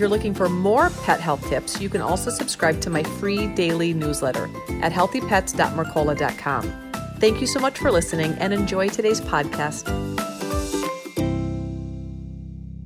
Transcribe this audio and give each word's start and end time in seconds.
You're 0.00 0.08
looking 0.08 0.32
for 0.32 0.48
more 0.48 0.88
pet 1.04 1.20
health 1.20 1.46
tips, 1.50 1.78
you 1.78 1.90
can 1.90 2.00
also 2.00 2.30
subscribe 2.30 2.80
to 2.80 2.88
my 2.88 3.02
free 3.02 3.48
daily 3.48 3.92
newsletter 3.92 4.48
at 4.80 4.92
healthypets.mercola.com. 4.92 6.92
Thank 7.18 7.42
you 7.42 7.46
so 7.46 7.60
much 7.60 7.78
for 7.78 7.90
listening 7.90 8.32
and 8.38 8.54
enjoy 8.54 8.88
today's 8.88 9.20
podcast. 9.20 9.86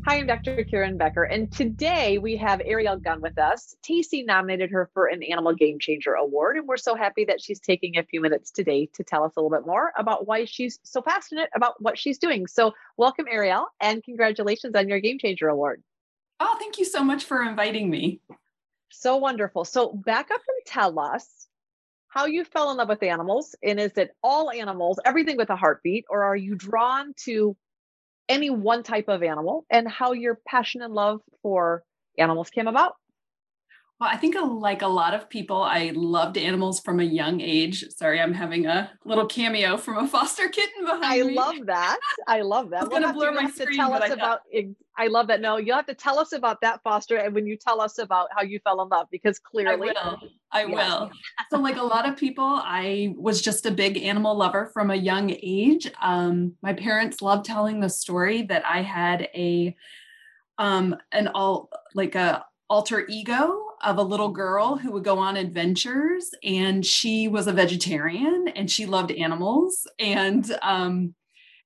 Hi, 0.05 0.16
I'm 0.16 0.27
Dr. 0.27 0.65
Karen 0.65 0.98
Becker, 0.98 1.23
and 1.23 1.53
today 1.53 2.19
we 2.19 2.37
have 2.37 2.61
Ariel 2.65 2.97
Gunn 2.97 3.20
with 3.20 3.39
us. 3.39 3.77
Tacy 3.89 4.27
nominated 4.27 4.73
her 4.73 4.91
for 4.92 5.06
an 5.06 5.23
Animal 5.23 5.55
Game 5.55 5.78
Changer 5.78 6.15
Award, 6.15 6.56
and 6.56 6.67
we're 6.67 6.77
so 6.77 6.97
happy 6.97 7.25
that 7.27 7.41
she's 7.41 7.61
taking 7.61 7.97
a 7.97 8.03
few 8.03 8.20
minutes 8.20 8.51
today 8.51 8.89
to 8.95 9.05
tell 9.05 9.23
us 9.23 9.34
a 9.37 9.41
little 9.41 9.56
bit 9.56 9.65
more 9.65 9.92
about 9.97 10.27
why 10.27 10.47
she's 10.47 10.81
so 10.83 11.01
passionate 11.01 11.48
about 11.55 11.81
what 11.81 11.97
she's 11.97 12.19
doing. 12.19 12.48
So, 12.48 12.73
welcome, 12.97 13.27
Ariel, 13.31 13.69
and 13.81 14.03
congratulations 14.03 14.75
on 14.75 14.89
your 14.89 14.98
Game 14.98 15.20
Changer 15.20 15.47
Award. 15.47 15.81
Oh, 16.41 16.56
thank 16.59 16.79
you 16.79 16.84
so 16.84 17.02
much 17.02 17.24
for 17.24 17.43
inviting 17.43 17.88
me. 17.91 18.20
So 18.91 19.16
wonderful. 19.16 19.65
So, 19.65 19.92
back 19.92 20.30
up 20.30 20.41
and 20.47 20.66
tell 20.66 20.98
us 20.98 21.47
how 22.09 22.27
you 22.27 22.45
fell 22.45 22.70
in 22.70 22.77
love 22.77 22.88
with 22.88 23.02
animals, 23.02 23.55
and 23.62 23.80
is 23.80 23.97
it 23.98 24.15
all 24.23 24.51
animals, 24.51 25.01
everything 25.05 25.37
with 25.37 25.51
a 25.51 25.56
heartbeat, 25.56 26.05
or 26.09 26.22
are 26.22 26.36
you 26.36 26.55
drawn 26.55 27.12
to 27.25 27.56
any 28.28 28.50
one 28.50 28.83
type 28.83 29.09
of 29.09 29.22
animal 29.22 29.67
and 29.70 29.89
how 29.89 30.12
your 30.12 30.39
passion 30.47 30.83
and 30.83 30.94
love 30.94 31.20
for 31.42 31.83
animals 32.19 32.50
came 32.50 32.69
about. 32.69 32.94
Well, 34.00 34.11
I 34.12 34.17
think 34.17 34.34
like 34.37 34.83
a 34.83 34.89
lot 34.89 35.14
of 35.14 35.31
people, 35.31 35.62
I 35.62 35.92
loved 35.95 36.37
animals 36.37 36.81
from 36.81 36.98
a 36.98 37.05
young 37.05 37.41
age. 37.41 37.84
Sorry, 37.91 38.20
I'm 38.20 38.34
having 38.34 38.67
a 38.67 38.91
little 39.05 39.27
cameo 39.27 39.77
from 39.77 39.98
a 39.98 40.09
foster 40.14 40.48
kitten 40.48 40.84
behind 40.84 41.05
I 41.05 41.23
me. 41.23 41.39
I 41.39 41.42
love 41.42 41.67
that. 41.67 41.98
I 42.27 42.41
love 42.41 42.70
that. 42.70 42.83
I'm 42.83 42.89
we'll 42.89 43.00
gonna 43.00 43.12
blur 43.12 43.31
my 43.31 43.48
screen, 43.48 43.69
to 43.69 43.77
tell 43.77 43.92
us 43.92 44.11
I 44.11 44.15
about. 44.15 44.41
I 44.98 45.06
love 45.06 45.28
that. 45.28 45.41
No, 45.41 45.59
you'll 45.59 45.77
have 45.77 45.87
to 45.87 45.95
tell 45.95 46.19
us 46.19 46.33
about 46.33 46.61
that 46.62 46.83
foster, 46.83 47.19
and 47.19 47.37
when 47.37 47.47
you 47.47 47.56
tell 47.56 47.81
us 47.81 47.98
about 47.98 48.28
how 48.34 48.42
you 48.42 48.59
fell 48.65 48.83
in 48.83 48.89
love, 48.89 49.06
because 49.12 49.39
clearly, 49.39 49.91
I 49.91 50.03
will. 50.03 50.19
I 50.50 50.65
yeah. 50.65 50.75
will. 50.75 51.11
so, 51.50 51.61
like 51.61 51.77
a 51.77 51.83
lot 51.83 52.09
of 52.09 52.17
people, 52.17 52.45
I 52.45 53.15
was 53.17 53.41
just 53.41 53.65
a 53.65 53.70
big 53.70 53.97
animal 53.98 54.37
lover 54.37 54.70
from 54.75 54.91
a 54.91 54.97
young 54.97 55.31
age. 55.31 55.89
Um, 56.03 56.56
my 56.62 56.72
parents 56.72 57.22
loved 57.22 57.45
telling 57.45 57.78
the 57.78 57.89
story 57.89 58.42
that 58.42 58.65
I 58.67 58.83
had 58.83 59.28
a 59.34 59.77
um 60.59 60.97
an 61.12 61.28
all 61.28 61.70
like 61.95 62.17
a 62.17 62.45
alter 62.69 63.06
ego 63.09 63.61
of 63.85 63.99
a 63.99 64.03
little 64.03 64.31
girl 64.31 64.77
who 64.77 64.91
would 64.93 65.05
go 65.05 65.19
on 65.19 65.37
adventures 65.37 66.31
and 66.43 66.85
she 66.85 67.29
was 67.29 67.47
a 67.47 67.53
vegetarian 67.53 68.49
and 68.49 68.71
she 68.71 68.87
loved 68.87 69.13
animals 69.13 69.87
and 69.99 70.57
um 70.63 71.15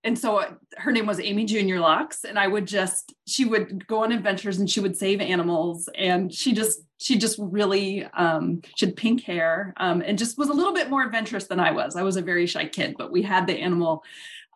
and 0.05 0.17
so 0.19 0.37
uh, 0.37 0.51
her 0.77 0.93
name 0.93 1.07
was 1.07 1.19
Amy 1.19 1.45
Junior 1.45 1.81
Locks 1.81 2.25
and 2.25 2.39
I 2.39 2.47
would 2.47 2.67
just 2.67 3.15
she 3.27 3.45
would 3.45 3.87
go 3.87 4.05
on 4.05 4.13
adventures 4.13 4.59
and 4.59 4.71
she 4.71 4.81
would 4.81 4.97
save 4.97 5.21
animals 5.21 5.89
and 5.97 6.33
she 6.33 6.53
just 6.53 6.81
she 6.99 7.19
just 7.19 7.39
really 7.41 8.05
um 8.17 8.61
she 8.77 8.87
had 8.87 8.97
pink 8.97 9.23
hair 9.23 9.75
um 9.77 10.03
and 10.05 10.19
just 10.19 10.39
was 10.39 10.49
a 10.49 10.55
little 10.55 10.75
bit 10.75 10.91
more 10.91 11.03
adventurous 11.05 11.47
than 11.47 11.61
I 11.61 11.73
was. 11.73 11.97
I 11.97 12.03
was 12.03 12.17
a 12.17 12.23
very 12.23 12.47
shy 12.47 12.67
kid 12.67 12.95
but 12.99 13.13
we 13.13 13.23
had 13.23 13.47
the 13.47 13.59
animal 13.59 14.03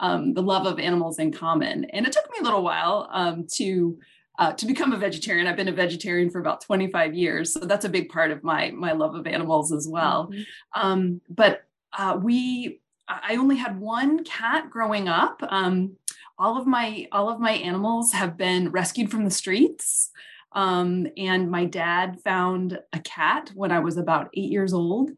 um 0.00 0.34
the 0.34 0.42
love 0.42 0.66
of 0.66 0.78
animals 0.78 1.18
in 1.18 1.32
common 1.32 1.84
and 1.86 2.06
it 2.06 2.12
took 2.12 2.30
me 2.30 2.38
a 2.40 2.44
little 2.44 2.62
while 2.62 3.08
um 3.12 3.46
to 3.54 3.98
uh, 4.38 4.52
to 4.52 4.66
become 4.66 4.92
a 4.92 4.96
vegetarian. 4.96 5.46
I've 5.46 5.56
been 5.56 5.68
a 5.68 5.72
vegetarian 5.72 6.30
for 6.30 6.40
about 6.40 6.62
25 6.62 7.14
years, 7.14 7.52
so 7.52 7.60
that's 7.60 7.84
a 7.84 7.90
big 7.90 8.08
part 8.08 8.30
of 8.30 8.42
my 8.42 8.70
my 8.70 8.92
love 8.92 9.14
of 9.14 9.26
animals 9.26 9.72
as 9.72 9.86
well. 9.88 10.30
Mm-hmm. 10.32 10.80
Um, 10.80 11.20
but 11.28 11.64
uh, 11.96 12.18
we, 12.20 12.80
I 13.08 13.36
only 13.36 13.56
had 13.56 13.78
one 13.78 14.24
cat 14.24 14.70
growing 14.70 15.08
up. 15.08 15.42
Um, 15.48 15.96
all 16.38 16.58
of 16.58 16.66
my 16.66 17.06
all 17.12 17.28
of 17.28 17.40
my 17.40 17.52
animals 17.52 18.12
have 18.12 18.36
been 18.36 18.70
rescued 18.70 19.10
from 19.10 19.24
the 19.24 19.30
streets. 19.30 20.10
Um, 20.54 21.06
and 21.16 21.50
my 21.50 21.64
dad 21.64 22.20
found 22.22 22.78
a 22.92 23.00
cat 23.00 23.50
when 23.54 23.72
I 23.72 23.80
was 23.80 23.96
about 23.96 24.28
eight 24.34 24.50
years 24.50 24.74
old, 24.74 25.10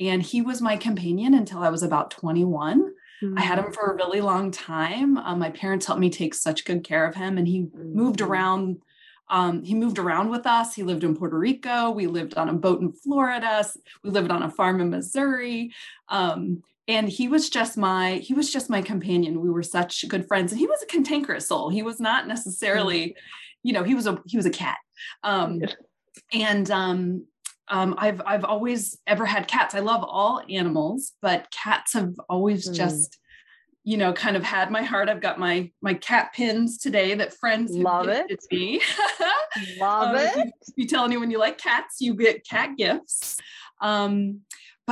and 0.00 0.22
he 0.22 0.42
was 0.42 0.60
my 0.60 0.76
companion 0.76 1.34
until 1.34 1.60
I 1.60 1.70
was 1.70 1.82
about 1.82 2.10
21. 2.10 2.81
Mm-hmm. 3.22 3.38
I 3.38 3.42
had 3.42 3.58
him 3.58 3.72
for 3.72 3.92
a 3.92 3.94
really 3.94 4.20
long 4.20 4.50
time. 4.50 5.16
Um, 5.16 5.38
my 5.38 5.50
parents 5.50 5.86
helped 5.86 6.00
me 6.00 6.10
take 6.10 6.34
such 6.34 6.64
good 6.64 6.84
care 6.84 7.06
of 7.06 7.14
him, 7.14 7.38
and 7.38 7.46
he 7.46 7.60
mm-hmm. 7.60 7.94
moved 7.94 8.20
around. 8.20 8.82
Um, 9.30 9.62
he 9.62 9.74
moved 9.74 9.98
around 9.98 10.28
with 10.28 10.46
us. 10.46 10.74
He 10.74 10.82
lived 10.82 11.04
in 11.04 11.16
Puerto 11.16 11.38
Rico. 11.38 11.90
We 11.90 12.06
lived 12.06 12.34
on 12.34 12.48
a 12.48 12.52
boat 12.52 12.80
in 12.80 12.92
Florida. 12.92 13.64
We 14.02 14.10
lived 14.10 14.30
on 14.30 14.42
a 14.42 14.50
farm 14.50 14.80
in 14.80 14.90
Missouri. 14.90 15.72
Um, 16.08 16.62
and 16.88 17.08
he 17.08 17.28
was 17.28 17.48
just 17.48 17.78
my 17.78 18.14
he 18.16 18.34
was 18.34 18.52
just 18.52 18.68
my 18.68 18.82
companion. 18.82 19.40
We 19.40 19.50
were 19.50 19.62
such 19.62 20.06
good 20.08 20.26
friends, 20.26 20.52
and 20.52 20.58
he 20.58 20.66
was 20.66 20.82
a 20.82 20.86
cantankerous 20.86 21.48
soul. 21.48 21.70
He 21.70 21.82
was 21.82 22.00
not 22.00 22.26
necessarily, 22.26 23.00
mm-hmm. 23.00 23.68
you 23.68 23.72
know, 23.72 23.84
he 23.84 23.94
was 23.94 24.06
a 24.06 24.20
he 24.26 24.36
was 24.36 24.46
a 24.46 24.50
cat. 24.50 24.78
Um, 25.22 25.62
and 26.32 26.70
um, 26.70 27.26
um, 27.68 27.94
I've 27.98 28.20
I've 28.26 28.44
always 28.44 28.98
ever 29.06 29.24
had 29.24 29.48
cats. 29.48 29.74
I 29.74 29.80
love 29.80 30.04
all 30.06 30.42
animals, 30.48 31.12
but 31.22 31.50
cats 31.50 31.94
have 31.94 32.14
always 32.28 32.68
mm. 32.68 32.74
just, 32.74 33.18
you 33.84 33.96
know, 33.96 34.12
kind 34.12 34.36
of 34.36 34.42
had 34.42 34.70
my 34.70 34.82
heart. 34.82 35.08
I've 35.08 35.20
got 35.20 35.38
my 35.38 35.70
my 35.80 35.94
cat 35.94 36.32
pins 36.34 36.78
today 36.78 37.14
that 37.14 37.34
friends 37.34 37.72
love 37.72 38.08
it. 38.08 38.26
me. 38.50 38.82
love 39.78 40.08
um, 40.08 40.16
it. 40.16 40.26
If 40.26 40.36
you, 40.36 40.42
if 40.42 40.74
you, 40.76 40.86
tell 40.86 41.04
anyone 41.04 41.30
you 41.30 41.38
like 41.38 41.58
cats, 41.58 42.00
you 42.00 42.14
get 42.14 42.46
cat 42.46 42.76
gifts. 42.76 43.38
Um, 43.80 44.40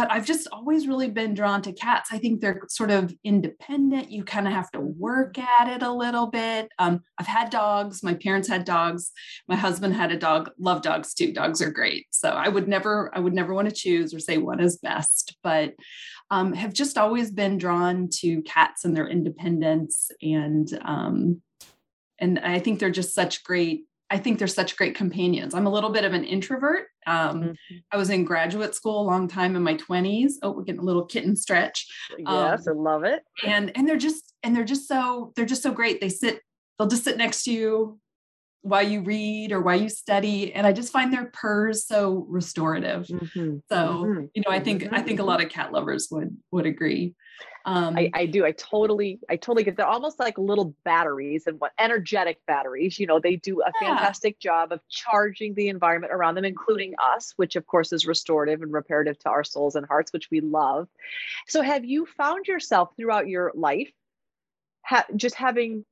but 0.00 0.11
I've 0.11 0.25
just 0.25 0.49
always 0.50 0.88
really 0.88 1.11
been 1.11 1.34
drawn 1.34 1.61
to 1.61 1.75
cats. 1.75 2.09
I 2.11 2.16
think 2.16 2.41
they're 2.41 2.62
sort 2.71 2.91
of 2.91 3.15
independent. 3.22 4.11
You 4.11 4.25
kind 4.25 4.47
of 4.47 4.55
have 4.55 4.71
to 4.71 4.81
work 4.81 5.37
at 5.37 5.69
it 5.69 5.83
a 5.83 5.93
little 5.93 6.27
bit. 6.27 6.72
Um, 6.78 7.03
I've 7.19 7.27
had 7.27 7.50
dogs. 7.50 8.03
My 8.03 8.15
parents 8.15 8.49
had 8.49 8.65
dogs. 8.65 9.12
My 9.47 9.56
husband 9.56 9.93
had 9.93 10.11
a 10.11 10.16
dog. 10.16 10.53
Love 10.59 10.81
dogs 10.81 11.12
too. 11.12 11.34
Dogs 11.34 11.61
are 11.61 11.71
great. 11.71 12.06
So 12.12 12.31
I 12.31 12.49
would 12.49 12.66
never, 12.66 13.11
I 13.15 13.21
would 13.21 13.34
never 13.34 13.53
want 13.53 13.69
to 13.69 13.75
choose 13.75 14.15
or 14.15 14.21
say 14.21 14.38
one 14.38 14.59
is 14.59 14.78
best, 14.78 15.37
but 15.43 15.75
um, 16.31 16.55
have 16.55 16.72
just 16.72 16.97
always 16.97 17.31
been 17.31 17.59
drawn 17.59 18.09
to 18.21 18.41
cats 18.44 18.87
and 18.87 18.97
their 18.97 19.06
independence 19.06 20.11
and 20.22 20.67
um, 20.82 21.43
and 22.19 22.38
I 22.38 22.59
think 22.59 22.78
they're 22.78 22.91
just 22.91 23.15
such 23.15 23.44
great 23.44 23.84
I 24.10 24.19
think 24.19 24.38
they're 24.38 24.48
such 24.48 24.76
great 24.76 24.97
companions. 24.97 25.54
I'm 25.54 25.66
a 25.66 25.71
little 25.71 25.91
bit 25.91 26.04
of 26.04 26.12
an 26.12 26.25
introvert. 26.25 26.88
Um, 27.06 27.43
mm-hmm. 27.43 27.76
I 27.93 27.97
was 27.97 28.10
in 28.10 28.25
graduate 28.25 28.75
school 28.75 29.00
a 29.00 29.06
long 29.06 29.28
time 29.28 29.54
in 29.54 29.62
my 29.62 29.75
20s. 29.75 30.32
Oh, 30.43 30.50
we're 30.50 30.65
getting 30.65 30.81
a 30.81 30.84
little 30.84 31.04
kitten 31.04 31.37
stretch. 31.37 31.87
Yes, 32.19 32.66
um, 32.66 32.76
I 32.76 32.81
love 32.81 33.04
it. 33.04 33.22
And 33.47 33.70
and 33.76 33.88
they're 33.88 33.97
just 33.97 34.34
and 34.43 34.54
they're 34.54 34.65
just 34.65 34.88
so 34.88 35.32
they're 35.37 35.47
just 35.47 35.62
so 35.62 35.70
great. 35.70 36.00
They 36.00 36.09
sit, 36.09 36.41
they'll 36.78 36.88
just 36.88 37.04
sit 37.04 37.16
next 37.16 37.44
to 37.44 37.53
you 37.53 38.00
while 38.62 38.87
you 38.87 39.03
read 39.03 39.53
or 39.53 39.60
while 39.60 39.81
you 39.81 39.88
study. 39.88 40.53
And 40.53 40.66
I 40.66 40.72
just 40.72 40.93
find 40.93 41.12
their 41.12 41.31
purrs 41.32 41.87
so 41.87 42.26
restorative. 42.28 43.06
Mm-hmm. 43.06 43.56
So, 43.69 43.76
mm-hmm. 43.76 44.25
you 44.34 44.43
know, 44.47 44.50
I 44.50 44.60
think 44.60 44.88
I 44.93 45.03
think 45.03 45.21
a 45.21 45.25
lot 45.25 45.43
of 45.43 45.48
cat 45.48 45.72
lovers 45.72 46.09
would 46.10 46.37
would 46.50 46.66
agree. 46.66 47.15
Um, 47.66 47.97
I, 47.97 48.10
I 48.15 48.26
do. 48.26 48.44
I 48.47 48.53
totally, 48.53 49.20
I 49.28 49.37
totally 49.37 49.65
get. 49.65 49.76
They're 49.76 49.87
almost 49.87 50.19
like 50.19 50.38
little 50.38 50.75
batteries 50.84 51.47
and 51.47 51.60
what 51.60 51.72
energetic 51.78 52.38
batteries. 52.47 52.99
You 52.99 53.06
know, 53.06 53.20
they 53.20 53.37
do 53.37 53.60
a 53.60 53.70
yeah. 53.81 53.88
fantastic 53.88 54.38
job 54.38 54.72
of 54.72 54.81
charging 54.88 55.54
the 55.54 55.69
environment 55.69 56.12
around 56.12 56.37
them, 56.37 56.44
including 56.44 56.94
us, 57.15 57.34
which 57.37 57.56
of 57.56 57.66
course 57.66 57.93
is 57.93 58.06
restorative 58.06 58.62
and 58.62 58.72
reparative 58.72 59.19
to 59.20 59.28
our 59.28 59.44
souls 59.44 59.76
and 59.76 59.87
hearts, 59.87 60.12
which 60.12 60.31
we 60.31 60.41
love. 60.41 60.88
So, 61.49 61.61
have 61.61 61.84
you 61.84 62.06
found 62.06 62.46
yourself 62.46 62.90
throughout 62.96 63.29
your 63.29 63.52
life 63.55 63.93
ha- 64.84 65.06
just 65.17 65.34
having 65.34 65.84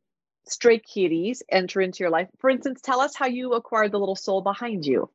stray 0.50 0.78
kitties 0.78 1.42
enter 1.50 1.80
into 1.80 2.00
your 2.00 2.10
life? 2.10 2.28
For 2.38 2.50
instance, 2.50 2.80
tell 2.80 3.00
us 3.00 3.14
how 3.14 3.26
you 3.26 3.54
acquired 3.54 3.92
the 3.92 3.98
little 3.98 4.16
soul 4.16 4.40
behind 4.40 4.86
you. 4.86 5.10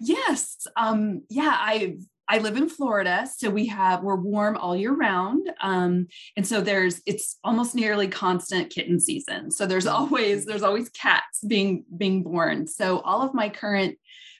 Yes. 0.00 0.66
Um, 0.76 1.22
yeah, 1.28 1.56
I've 1.58 2.00
I 2.30 2.38
live 2.38 2.56
in 2.56 2.68
Florida, 2.68 3.26
so 3.36 3.50
we 3.50 3.66
have 3.66 4.04
we're 4.04 4.14
warm 4.14 4.56
all 4.56 4.76
year 4.76 4.94
round, 4.94 5.50
um, 5.60 6.06
and 6.36 6.46
so 6.46 6.60
there's 6.60 7.02
it's 7.04 7.38
almost 7.42 7.74
nearly 7.74 8.06
constant 8.06 8.70
kitten 8.70 9.00
season. 9.00 9.50
So 9.50 9.66
there's 9.66 9.88
always 9.88 10.46
there's 10.46 10.62
always 10.62 10.88
cats 10.90 11.40
being 11.44 11.84
being 11.98 12.22
born. 12.22 12.68
So 12.68 13.00
all 13.00 13.22
of 13.22 13.34
my 13.34 13.48
current 13.48 13.98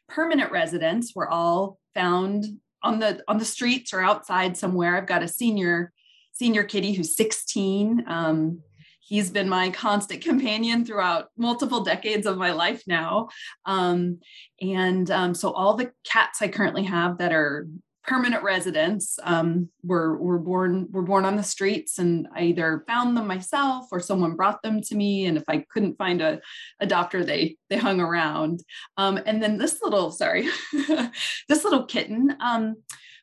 permanent 0.09 0.53
residents 0.53 1.17
were 1.17 1.29
all 1.29 1.81
found 1.93 2.45
on 2.85 3.01
the 3.01 3.25
on 3.27 3.39
the 3.39 3.45
streets 3.45 3.93
or 3.93 4.01
outside 4.01 4.57
somewhere. 4.57 4.97
I've 4.97 5.07
got 5.07 5.25
a 5.25 5.29
senior 5.29 5.93
senior 6.33 6.63
kitty 6.63 6.93
who's 6.93 7.17
16. 7.17 8.05
Um, 8.07 8.63
he's 9.11 9.29
been 9.29 9.49
my 9.49 9.71
constant 9.71 10.23
companion 10.23 10.85
throughout 10.85 11.31
multiple 11.37 11.83
decades 11.83 12.27
of 12.27 12.39
my 12.39 12.53
life 12.53 12.85
now. 12.87 13.29
Um, 13.67 14.21
and 14.61 15.11
um, 15.11 15.35
so 15.35 15.51
all 15.51 15.75
the 15.75 15.91
cats 16.05 16.41
I 16.41 16.47
currently 16.47 16.85
have 16.85 17.19
that 17.19 17.33
are 17.33 17.67
permanent 18.05 18.43
residents 18.45 19.19
um, 19.25 19.69
were 19.83 20.17
were 20.17 20.39
born 20.39 20.89
were 20.93 21.03
born 21.03 21.25
on 21.25 21.37
the 21.37 21.43
streets, 21.43 21.99
and 21.99 22.29
I 22.35 22.45
either 22.45 22.85
found 22.87 23.17
them 23.17 23.27
myself 23.27 23.87
or 23.91 23.99
someone 23.99 24.37
brought 24.37 24.63
them 24.63 24.81
to 24.83 24.95
me. 24.95 25.27
And 25.27 25.37
if 25.37 25.45
I 25.49 25.65
couldn't 25.73 25.99
find 25.99 26.23
a, 26.23 26.41
doctor, 26.87 27.25
they 27.25 27.57
they 27.69 27.79
hung 27.79 28.01
around. 28.01 28.63
Um, 28.97 29.19
and 29.27 29.43
then 29.43 29.59
this 29.59 29.83
little 29.83 30.13
sorry, 30.13 30.49
this 31.49 31.65
little 31.65 31.85
kitten. 31.85 32.37
Um, 32.41 32.77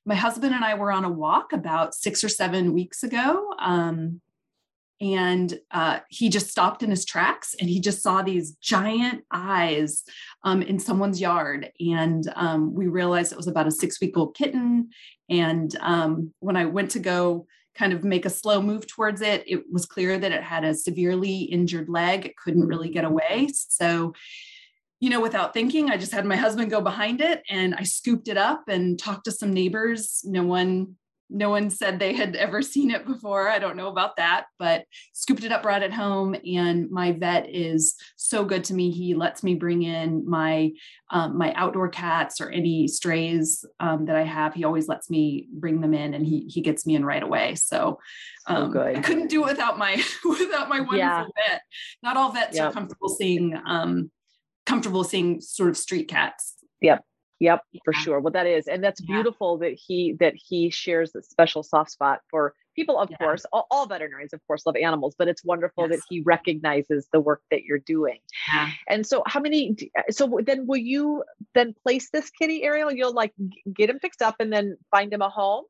my 0.05 0.15
husband 0.15 0.53
and 0.53 0.63
I 0.63 0.75
were 0.75 0.91
on 0.91 1.05
a 1.05 1.09
walk 1.09 1.53
about 1.53 1.93
six 1.93 2.23
or 2.23 2.29
seven 2.29 2.73
weeks 2.73 3.03
ago. 3.03 3.53
Um, 3.59 4.21
and 4.99 5.59
uh, 5.71 5.99
he 6.09 6.29
just 6.29 6.49
stopped 6.49 6.81
in 6.81 6.89
his 6.89 7.05
tracks 7.05 7.55
and 7.59 7.69
he 7.69 7.79
just 7.79 8.01
saw 8.01 8.21
these 8.21 8.53
giant 8.53 9.23
eyes 9.31 10.03
um, 10.43 10.61
in 10.61 10.79
someone's 10.79 11.21
yard. 11.21 11.71
And 11.79 12.23
um, 12.35 12.73
we 12.73 12.87
realized 12.87 13.31
it 13.31 13.37
was 13.37 13.47
about 13.47 13.67
a 13.67 13.71
six 13.71 14.01
week 14.01 14.17
old 14.17 14.35
kitten. 14.35 14.89
And 15.29 15.75
um, 15.81 16.33
when 16.39 16.55
i 16.55 16.65
went 16.65 16.91
to 16.91 16.99
go 16.99 17.45
kind 17.75 17.93
of 17.93 18.03
make 18.03 18.25
a 18.25 18.29
slow 18.29 18.59
move 18.59 18.87
towards 18.87 19.21
it 19.21 19.43
it 19.45 19.63
was 19.71 19.85
clear 19.85 20.17
that 20.17 20.31
it 20.31 20.41
had 20.41 20.63
a 20.63 20.73
severely 20.73 21.41
injured 21.41 21.89
leg. 21.89 22.25
It 22.25 22.37
couldn't 22.37 22.65
really 22.65 22.89
get 22.89 23.05
away. 23.05 23.49
So 23.53 24.13
you 24.99 25.11
know 25.11 25.21
without 25.21 25.53
thinking 25.53 25.91
i 25.91 25.97
just 25.97 26.11
had 26.11 26.25
my 26.25 26.35
husband 26.35 26.71
go 26.71 26.81
behind 26.81 27.21
it 27.21 27.43
and 27.51 27.75
i 27.75 27.83
scooped 27.83 28.27
it 28.27 28.35
up 28.35 28.63
and 28.67 28.97
talked 28.97 29.25
to 29.25 29.31
some 29.31 29.53
neighbors. 29.53 30.21
No 30.23 30.43
one 30.43 30.95
no 31.29 31.49
one 31.49 31.69
said 31.69 31.99
they 31.99 32.13
had 32.13 32.35
ever 32.35 32.61
seen 32.61 32.91
it 32.91 33.05
before. 33.05 33.49
I 33.49 33.59
don't 33.59 33.75
know 33.75 33.89
about 33.89 34.15
that, 34.17 34.45
but 34.57 34.85
scooped 35.13 35.43
it 35.43 35.51
up, 35.51 35.63
brought 35.63 35.83
it 35.83 35.93
home, 35.93 36.35
and 36.45 36.89
my 36.89 37.11
vet 37.11 37.49
is 37.49 37.95
so 38.15 38.45
good 38.45 38.63
to 38.65 38.73
me. 38.73 38.91
He 38.91 39.13
lets 39.13 39.43
me 39.43 39.55
bring 39.55 39.83
in 39.83 40.27
my 40.29 40.71
um, 41.09 41.37
my 41.37 41.53
outdoor 41.53 41.89
cats 41.89 42.41
or 42.41 42.49
any 42.49 42.87
strays 42.87 43.65
um, 43.79 44.05
that 44.05 44.15
I 44.15 44.23
have. 44.23 44.53
He 44.53 44.63
always 44.63 44.87
lets 44.87 45.09
me 45.09 45.47
bring 45.51 45.81
them 45.81 45.93
in, 45.93 46.13
and 46.13 46.25
he 46.25 46.45
he 46.47 46.61
gets 46.61 46.85
me 46.85 46.95
in 46.95 47.05
right 47.05 47.23
away. 47.23 47.55
So, 47.55 47.99
um, 48.47 48.71
so 48.73 48.81
I 48.81 49.01
couldn't 49.01 49.27
do 49.27 49.43
it 49.43 49.47
without 49.47 49.77
my 49.77 50.01
without 50.25 50.69
my 50.69 50.79
wonderful 50.79 50.97
yeah. 50.97 51.25
vet. 51.49 51.61
Not 52.03 52.17
all 52.17 52.31
vets 52.31 52.55
yep. 52.55 52.69
are 52.69 52.73
comfortable 52.73 53.09
seeing 53.09 53.59
um, 53.65 54.11
comfortable 54.65 55.03
seeing 55.03 55.41
sort 55.41 55.69
of 55.69 55.77
street 55.77 56.07
cats. 56.07 56.55
Yep. 56.81 57.03
Yep, 57.39 57.61
yeah. 57.71 57.79
for 57.85 57.93
sure. 57.93 58.19
Well, 58.19 58.31
that 58.31 58.47
is, 58.47 58.67
and 58.67 58.83
that's 58.83 59.01
yeah. 59.01 59.15
beautiful 59.15 59.57
that 59.59 59.73
he 59.73 60.15
that 60.19 60.33
he 60.35 60.69
shares 60.69 61.15
a 61.15 61.21
special 61.21 61.61
soft 61.61 61.91
spot 61.91 62.21
for 62.29 62.53
people. 62.75 62.97
Of 62.97 63.09
yeah. 63.11 63.17
course, 63.17 63.45
all, 63.51 63.67
all, 63.69 63.85
veterinarians, 63.85 64.33
of 64.33 64.41
course, 64.47 64.65
love 64.65 64.75
animals, 64.75 65.15
but 65.17 65.27
it's 65.27 65.43
wonderful 65.43 65.87
yes. 65.87 65.97
that 65.97 66.05
he 66.09 66.21
recognizes 66.21 67.07
the 67.13 67.19
work 67.19 67.41
that 67.51 67.63
you're 67.63 67.79
doing. 67.79 68.17
Yeah. 68.51 68.69
And 68.87 69.05
so, 69.05 69.21
how 69.27 69.39
many? 69.39 69.75
So 70.09 70.39
then, 70.43 70.65
will 70.65 70.77
you 70.77 71.23
then 71.53 71.75
place 71.83 72.09
this 72.11 72.29
kitty, 72.31 72.63
Ariel? 72.63 72.91
You'll 72.91 73.13
like 73.13 73.33
get 73.71 73.89
him 73.89 73.99
fixed 73.99 74.21
up 74.21 74.35
and 74.39 74.51
then 74.51 74.77
find 74.89 75.13
him 75.13 75.21
a 75.21 75.29
home. 75.29 75.65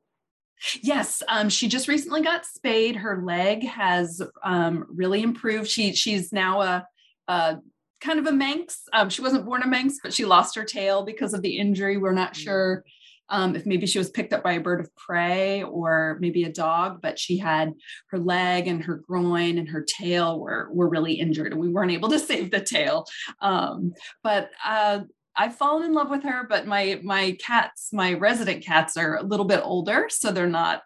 Yes, 0.82 1.22
um, 1.28 1.48
she 1.48 1.68
just 1.68 1.86
recently 1.86 2.22
got 2.22 2.44
spayed. 2.44 2.96
Her 2.96 3.22
leg 3.22 3.64
has 3.64 4.20
um, 4.42 4.86
really 4.88 5.22
improved. 5.22 5.68
She 5.68 5.92
she's 5.92 6.32
now 6.32 6.62
a, 6.62 6.86
a 7.28 7.58
kind 8.00 8.18
of 8.18 8.26
a 8.26 8.32
Manx. 8.32 8.82
Um, 8.92 9.08
she 9.10 9.22
wasn't 9.22 9.44
born 9.44 9.62
a 9.62 9.66
Manx, 9.66 9.98
but 10.02 10.12
she 10.12 10.24
lost 10.24 10.54
her 10.56 10.64
tail 10.64 11.04
because 11.04 11.34
of 11.34 11.42
the 11.42 11.58
injury. 11.58 11.96
We're 11.96 12.12
not 12.12 12.34
mm. 12.34 12.36
sure 12.36 12.84
um, 13.30 13.54
if 13.54 13.66
maybe 13.66 13.86
she 13.86 13.98
was 13.98 14.10
picked 14.10 14.32
up 14.32 14.42
by 14.42 14.52
a 14.52 14.60
bird 14.60 14.80
of 14.80 14.94
prey 14.96 15.62
or 15.62 16.16
maybe 16.20 16.44
a 16.44 16.52
dog, 16.52 17.00
but 17.02 17.18
she 17.18 17.36
had 17.36 17.74
her 18.08 18.18
leg 18.18 18.66
and 18.68 18.82
her 18.84 18.96
groin 18.96 19.58
and 19.58 19.68
her 19.68 19.82
tail 19.82 20.40
were 20.40 20.68
were 20.72 20.88
really 20.88 21.14
injured, 21.14 21.52
and 21.52 21.60
we 21.60 21.68
weren't 21.68 21.92
able 21.92 22.08
to 22.08 22.18
save 22.18 22.50
the 22.50 22.60
tail. 22.60 23.06
Um, 23.40 23.92
but 24.22 24.50
uh, 24.64 25.00
I've 25.36 25.56
fallen 25.56 25.84
in 25.84 25.92
love 25.92 26.10
with 26.10 26.22
her. 26.22 26.46
But 26.48 26.66
my 26.66 27.00
my 27.02 27.36
cats, 27.44 27.90
my 27.92 28.14
resident 28.14 28.64
cats, 28.64 28.96
are 28.96 29.16
a 29.16 29.22
little 29.22 29.46
bit 29.46 29.60
older, 29.62 30.06
so 30.10 30.32
they're 30.32 30.46
not 30.46 30.82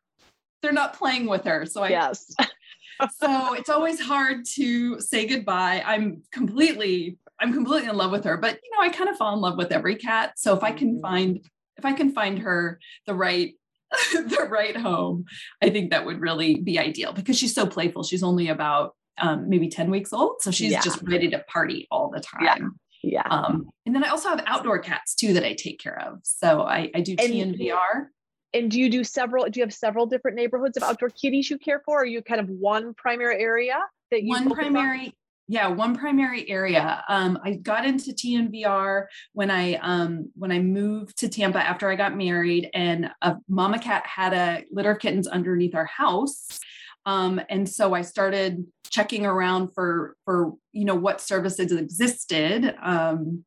they're 0.62 0.73
not 0.73 0.94
playing 0.94 1.26
with 1.26 1.44
her. 1.44 1.67
So 1.67 1.82
I 1.82 1.91
yes. 1.91 2.35
so 3.11 3.55
it's 3.55 3.71
always 3.71 4.01
hard 4.01 4.45
to 4.55 5.01
say 5.01 5.27
goodbye. 5.27 5.83
I'm 5.85 6.23
completely, 6.33 7.19
I'm 7.41 7.53
completely 7.53 7.89
in 7.89 7.97
love 7.97 8.11
with 8.11 8.25
her, 8.25 8.37
but 8.37 8.59
you 8.63 8.71
know, 8.73 8.83
I 8.83 8.89
kind 8.89 9.09
of 9.09 9.17
fall 9.17 9.35
in 9.35 9.41
love 9.41 9.57
with 9.57 9.73
every 9.73 9.97
cat. 9.97 10.33
So 10.37 10.55
if 10.55 10.63
I 10.63 10.73
can 10.73 10.95
mm-hmm. 10.95 11.03
find, 11.03 11.41
if 11.77 11.85
I 11.85 11.93
can 11.93 12.13
find 12.13 12.39
her 12.41 12.79
the 13.07 13.15
right, 13.15 13.55
the 14.13 14.49
right 14.51 14.77
home, 14.77 15.25
I 15.63 15.71
think 15.71 15.91
that 15.91 16.07
would 16.07 16.21
really 16.21 16.57
be 16.57 16.79
ideal 16.79 17.13
because 17.13 17.39
she's 17.39 17.55
so 17.55 17.67
playful. 17.67 18.03
She's 18.03 18.23
only 18.23 18.49
about 18.49 18.95
um, 19.19 19.49
maybe 19.49 19.69
10 19.69 19.91
weeks 19.91 20.13
old. 20.13 20.41
So 20.41 20.51
she's 20.51 20.73
yeah. 20.73 20.81
just 20.81 21.03
ready 21.03 21.29
to 21.31 21.41
party 21.41 21.87
all 21.91 22.11
the 22.11 22.21
time. 22.21 22.43
Yeah. 22.43 22.59
Yeah. 23.05 23.27
Um, 23.29 23.69
and 23.85 23.95
then 23.95 24.05
I 24.05 24.09
also 24.09 24.29
have 24.29 24.43
outdoor 24.47 24.79
cats 24.79 25.15
too 25.15 25.33
that 25.33 25.45
I 25.45 25.55
take 25.55 25.81
care 25.81 26.01
of. 26.01 26.21
So 26.23 26.63
I, 26.63 26.91
I 26.95 27.01
do 27.01 27.17
TNVR 27.17 28.07
and 28.55 28.71
do 28.71 28.79
you 28.79 28.91
do 28.91 29.05
several 29.05 29.45
do 29.47 29.61
you 29.61 29.65
have 29.65 29.75
several 29.75 30.07
different 30.07 30.37
neighborhoods 30.37 30.77
of 30.77 30.83
outdoor 30.83 31.11
kitties 31.11 31.51
you 31.51 31.59
care 31.59 31.83
for? 31.85 31.99
Or 31.99 32.03
are 32.03 32.07
you 32.07 32.23
kind 32.23 32.41
of 32.41 32.49
one 32.49 32.95
primary 32.95 33.41
area 33.41 33.79
that 34.11 34.23
you 34.23 34.31
one 34.31 34.51
primary 34.51 35.07
on? 35.07 35.13
yeah 35.49 35.67
one 35.69 35.97
primary 35.97 36.49
area. 36.49 37.05
Um, 37.09 37.39
i 37.45 37.55
got 37.55 37.85
into 37.85 38.13
tnvr 38.13 39.07
when 39.33 39.51
i 39.51 39.75
um, 39.75 40.31
when 40.35 40.53
i 40.53 40.59
moved 40.59 41.19
to 41.19 41.29
tampa 41.29 41.59
after 41.59 41.91
i 41.91 41.97
got 41.97 42.17
married 42.17 42.71
and 42.75 43.11
a 43.23 43.37
mama 43.49 43.79
cat 43.79 44.07
had 44.07 44.33
a 44.33 44.65
litter 44.71 44.93
of 44.93 44.99
kittens 44.99 45.27
underneath 45.27 45.75
our 45.75 45.87
house. 45.87 46.59
Um, 47.05 47.41
and 47.49 47.69
so 47.69 47.95
i 47.95 48.03
started 48.03 48.65
checking 48.91 49.27
around 49.27 49.71
for 49.75 50.17
for 50.25 50.53
you 50.73 50.85
know 50.85 50.95
what 50.95 51.21
services 51.21 51.73
existed. 51.73 52.75
Um, 52.83 53.45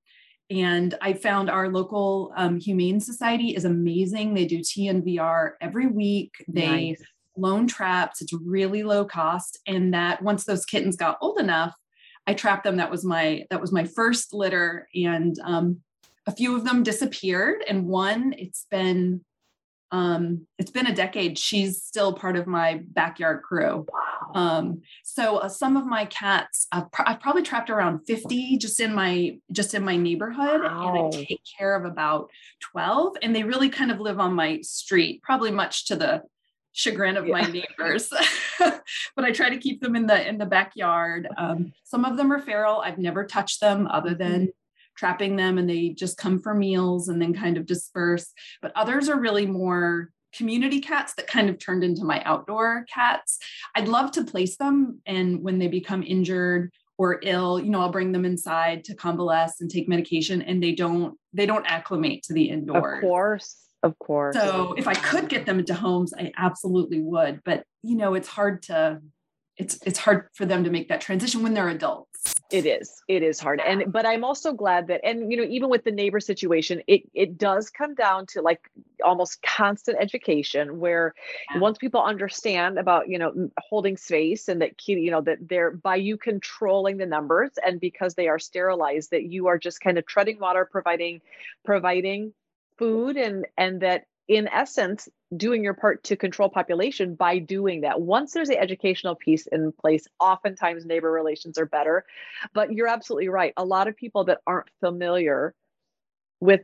and 0.50 0.94
I 1.01 1.13
found 1.13 1.50
our 1.50 1.69
local 1.69 2.31
um, 2.36 2.59
Humane 2.59 3.00
Society 3.00 3.56
is 3.56 3.65
amazing. 3.65 4.33
They 4.33 4.45
do 4.45 4.59
TNVR 4.59 5.51
every 5.59 5.88
week. 5.88 6.33
They 6.47 6.89
nice. 6.89 7.01
loan 7.36 7.68
traps. 7.68 8.21
It's 8.21 8.33
really 8.33 8.83
low 8.83 9.06
cost. 9.06 9.59
And 9.65 9.94
that 9.94 10.21
once 10.21 10.45
those 10.45 10.65
kittens 10.65 10.95
got 10.95 11.18
old 11.21 11.39
enough, 11.39 11.75
I 12.27 12.36
trapped 12.36 12.63
them. 12.63 12.77
That 12.77 12.92
was 12.92 13.03
my 13.03 13.45
that 13.50 13.62
was 13.62 13.71
my 13.71 13.86
first 13.86 14.33
litter. 14.33 14.88
And 14.94 15.36
um, 15.44 15.81
a 16.27 16.31
few 16.31 16.56
of 16.56 16.63
them 16.63 16.83
disappeared. 16.83 17.63
And 17.68 17.88
one, 17.88 18.33
it's 18.38 18.68
been 18.69 19.21
um, 19.95 20.45
it's 20.59 20.71
been 20.71 20.88
a 20.88 20.94
decade. 20.94 21.39
She's 21.39 21.81
still 21.81 22.12
part 22.12 22.36
of 22.36 22.47
my 22.47 22.81
backyard 22.86 23.44
crew. 23.44 23.86
Um, 24.33 24.81
so 25.06 25.38
uh, 25.38 25.47
some 25.47 25.77
of 25.77 25.86
my 25.86 26.03
cats, 26.07 26.68
I've, 26.69 26.92
pr- 26.92 27.03
I've, 27.06 27.21
probably 27.21 27.44
trapped 27.44 27.69
around 27.69 28.01
50 28.06 28.57
just 28.57 28.81
in 28.81 28.94
my 28.94 29.38
just 29.53 29.74
in 29.74 29.86
my 29.86 29.95
neighborhood, 29.95 30.63
wow. 30.63 31.06
and 31.06 31.15
I 31.15 31.24
take 31.24 31.42
care 31.57 31.77
of 31.77 31.86
about 31.86 32.30
12. 32.74 33.15
And 33.21 33.33
they 33.33 33.44
really 33.44 33.69
kind 33.69 33.89
of 33.89 34.01
live 34.01 34.19
on 34.19 34.33
my 34.33 34.59
street, 34.63 35.21
probably 35.24 35.51
much 35.51 35.86
to 35.86 35.95
the 35.95 36.24
chagrin 36.74 37.15
of 37.15 37.25
yeah. 37.25 37.31
my 37.31 37.42
neighbors. 37.80 38.09
but 38.59 39.23
I 39.23 39.31
try 39.31 39.49
to 39.49 39.57
keep 39.57 39.80
them 39.80 39.95
in 39.95 40.07
the 40.07 40.28
in 40.28 40.37
the 40.37 40.45
backyard. 40.45 41.30
Um, 41.37 41.71
some 41.85 42.04
of 42.04 42.18
them 42.18 42.33
are 42.33 42.42
feral. 42.42 42.81
I've 42.81 42.97
never 42.97 43.25
touched 43.25 43.61
them 43.61 43.87
other 43.87 44.09
mm-hmm. 44.09 44.30
than 44.30 44.49
trapping 44.95 45.35
them 45.35 45.57
and 45.57 45.69
they 45.69 45.90
just 45.90 46.18
come 46.18 46.42
for 46.42 46.54
meals 46.54 47.09
and 47.09 47.21
then 47.21 47.33
kind 47.33 47.57
of 47.57 47.66
disperse. 47.66 48.31
But 48.61 48.71
others 48.75 49.09
are 49.09 49.19
really 49.19 49.45
more 49.45 50.09
community 50.35 50.81
cats 50.81 51.14
that 51.14 51.28
kind 51.28 51.49
of 51.49 51.57
turned 51.57 51.83
into 51.83 52.04
my 52.04 52.21
outdoor 52.23 52.85
cats. 52.94 53.37
I'd 53.73 53.87
love 53.87 54.11
to 54.11 54.23
place 54.23 54.57
them 54.57 55.02
and 55.06 55.42
when 55.42 55.59
they 55.59 55.68
become 55.68 56.04
injured 56.04 56.71
or 56.97 57.19
ill, 57.23 57.59
you 57.59 57.69
know, 57.69 57.81
I'll 57.81 57.92
bring 57.92 58.11
them 58.11 58.25
inside 58.25 58.83
to 58.85 58.95
convalesce 58.95 59.61
and 59.61 59.69
take 59.69 59.87
medication 59.87 60.42
and 60.42 60.61
they 60.61 60.73
don't 60.73 61.18
they 61.33 61.45
don't 61.45 61.66
acclimate 61.66 62.23
to 62.23 62.33
the 62.33 62.49
indoors. 62.49 62.97
Of 62.97 63.02
course. 63.02 63.57
Of 63.83 63.99
course. 63.99 64.35
So 64.35 64.73
if 64.78 64.87
I 64.87 64.94
could 64.94 65.30
get 65.30 65.45
them 65.45 65.59
into 65.59 65.73
homes, 65.73 66.14
I 66.18 66.31
absolutely 66.37 67.02
would. 67.02 67.42
But 67.44 67.66
you 67.83 67.95
know, 67.95 68.14
it's 68.14 68.28
hard 68.28 68.64
to 68.64 69.02
it's 69.57 69.80
it's 69.85 69.99
hard 69.99 70.28
for 70.33 70.45
them 70.45 70.64
to 70.64 70.69
make 70.69 70.90
that 70.90 71.02
transition 71.02 71.44
when 71.44 71.54
they're 71.54 71.69
adults 71.69 72.15
it 72.52 72.66
is 72.66 73.02
it 73.07 73.23
is 73.23 73.40
hard 73.40 73.59
and 73.59 73.92
but 73.92 74.06
i'm 74.06 74.23
also 74.23 74.54
glad 74.54 74.87
that 74.87 75.02
and 75.04 75.31
you 75.31 75.37
know 75.37 75.44
even 75.44 75.69
with 75.69 75.83
the 75.83 75.92
neighbor 75.92 76.19
situation 76.19 76.81
it 76.87 77.02
it 77.14 77.37
does 77.37 77.69
come 77.71 77.95
down 77.95 78.25
to 78.25 78.42
like 78.42 78.69
almost 79.04 79.42
constant 79.42 79.97
education 79.99 80.80
where 80.80 81.14
yeah. 81.52 81.59
once 81.59 81.78
people 81.78 82.02
understand 82.02 82.78
about 82.78 83.09
you 83.09 83.18
know 83.18 83.49
holding 83.57 83.97
space 83.97 84.47
and 84.47 84.61
that 84.61 84.71
you 84.87 85.09
know 85.09 85.21
that 85.21 85.37
they're 85.42 85.71
by 85.71 85.95
you 85.95 86.18
controlling 86.18 86.97
the 86.97 87.06
numbers 87.06 87.52
and 87.66 87.80
because 87.80 88.14
they 88.14 88.28
are 88.28 88.40
sterilized 88.40 89.09
that 89.11 89.23
you 89.23 89.47
are 89.47 89.57
just 89.57 89.81
kind 89.81 89.97
of 89.97 90.06
treading 90.06 90.40
water 90.40 90.68
providing 90.71 91.21
providing 91.64 92.31
food 92.78 93.18
and 93.18 93.47
and 93.57 93.81
that 93.81 94.06
in 94.28 94.47
essence 94.47 95.07
doing 95.35 95.63
your 95.63 95.73
part 95.73 96.03
to 96.03 96.15
control 96.15 96.49
population 96.49 97.15
by 97.15 97.39
doing 97.39 97.81
that. 97.81 98.01
Once 98.01 98.33
there's 98.33 98.49
an 98.49 98.57
educational 98.57 99.15
piece 99.15 99.47
in 99.47 99.71
place 99.71 100.07
oftentimes 100.19 100.85
neighbor 100.85 101.11
relations 101.11 101.57
are 101.57 101.65
better. 101.65 102.05
But 102.53 102.73
you're 102.73 102.87
absolutely 102.87 103.29
right. 103.29 103.53
A 103.57 103.65
lot 103.65 103.87
of 103.87 103.95
people 103.95 104.25
that 104.25 104.39
aren't 104.45 104.69
familiar 104.79 105.53
with 106.39 106.61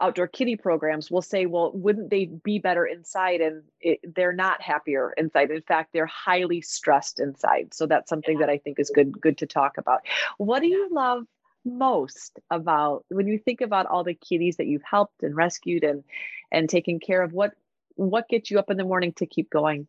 outdoor 0.00 0.26
kitty 0.26 0.56
programs 0.56 1.08
will 1.08 1.22
say 1.22 1.46
well 1.46 1.70
wouldn't 1.72 2.10
they 2.10 2.24
be 2.24 2.58
better 2.58 2.84
inside? 2.84 3.40
And 3.40 3.62
it, 3.80 4.00
they're 4.14 4.32
not 4.32 4.60
happier 4.60 5.14
inside. 5.16 5.52
In 5.52 5.62
fact 5.62 5.92
they're 5.92 6.06
highly 6.06 6.60
stressed 6.62 7.20
inside. 7.20 7.72
So 7.72 7.86
that's 7.86 8.08
something 8.08 8.40
yeah. 8.40 8.46
that 8.46 8.52
i 8.52 8.58
think 8.58 8.80
is 8.80 8.90
good 8.92 9.20
good 9.20 9.38
to 9.38 9.46
talk 9.46 9.78
about. 9.78 10.00
What 10.38 10.60
do 10.60 10.66
you 10.66 10.88
love 10.90 11.24
most 11.64 12.40
about 12.50 13.04
when 13.08 13.26
you 13.28 13.38
think 13.38 13.60
about 13.60 13.86
all 13.86 14.04
the 14.04 14.14
kitties 14.14 14.56
that 14.56 14.66
you've 14.66 14.82
helped 14.82 15.22
and 15.22 15.34
rescued 15.36 15.84
and 15.84 16.02
and 16.50 16.68
taken 16.68 16.98
care 16.98 17.22
of? 17.22 17.32
What 17.32 17.52
what 17.94 18.28
gets 18.28 18.50
you 18.50 18.58
up 18.58 18.70
in 18.70 18.76
the 18.76 18.84
morning 18.84 19.12
to 19.16 19.26
keep 19.26 19.50
going? 19.50 19.86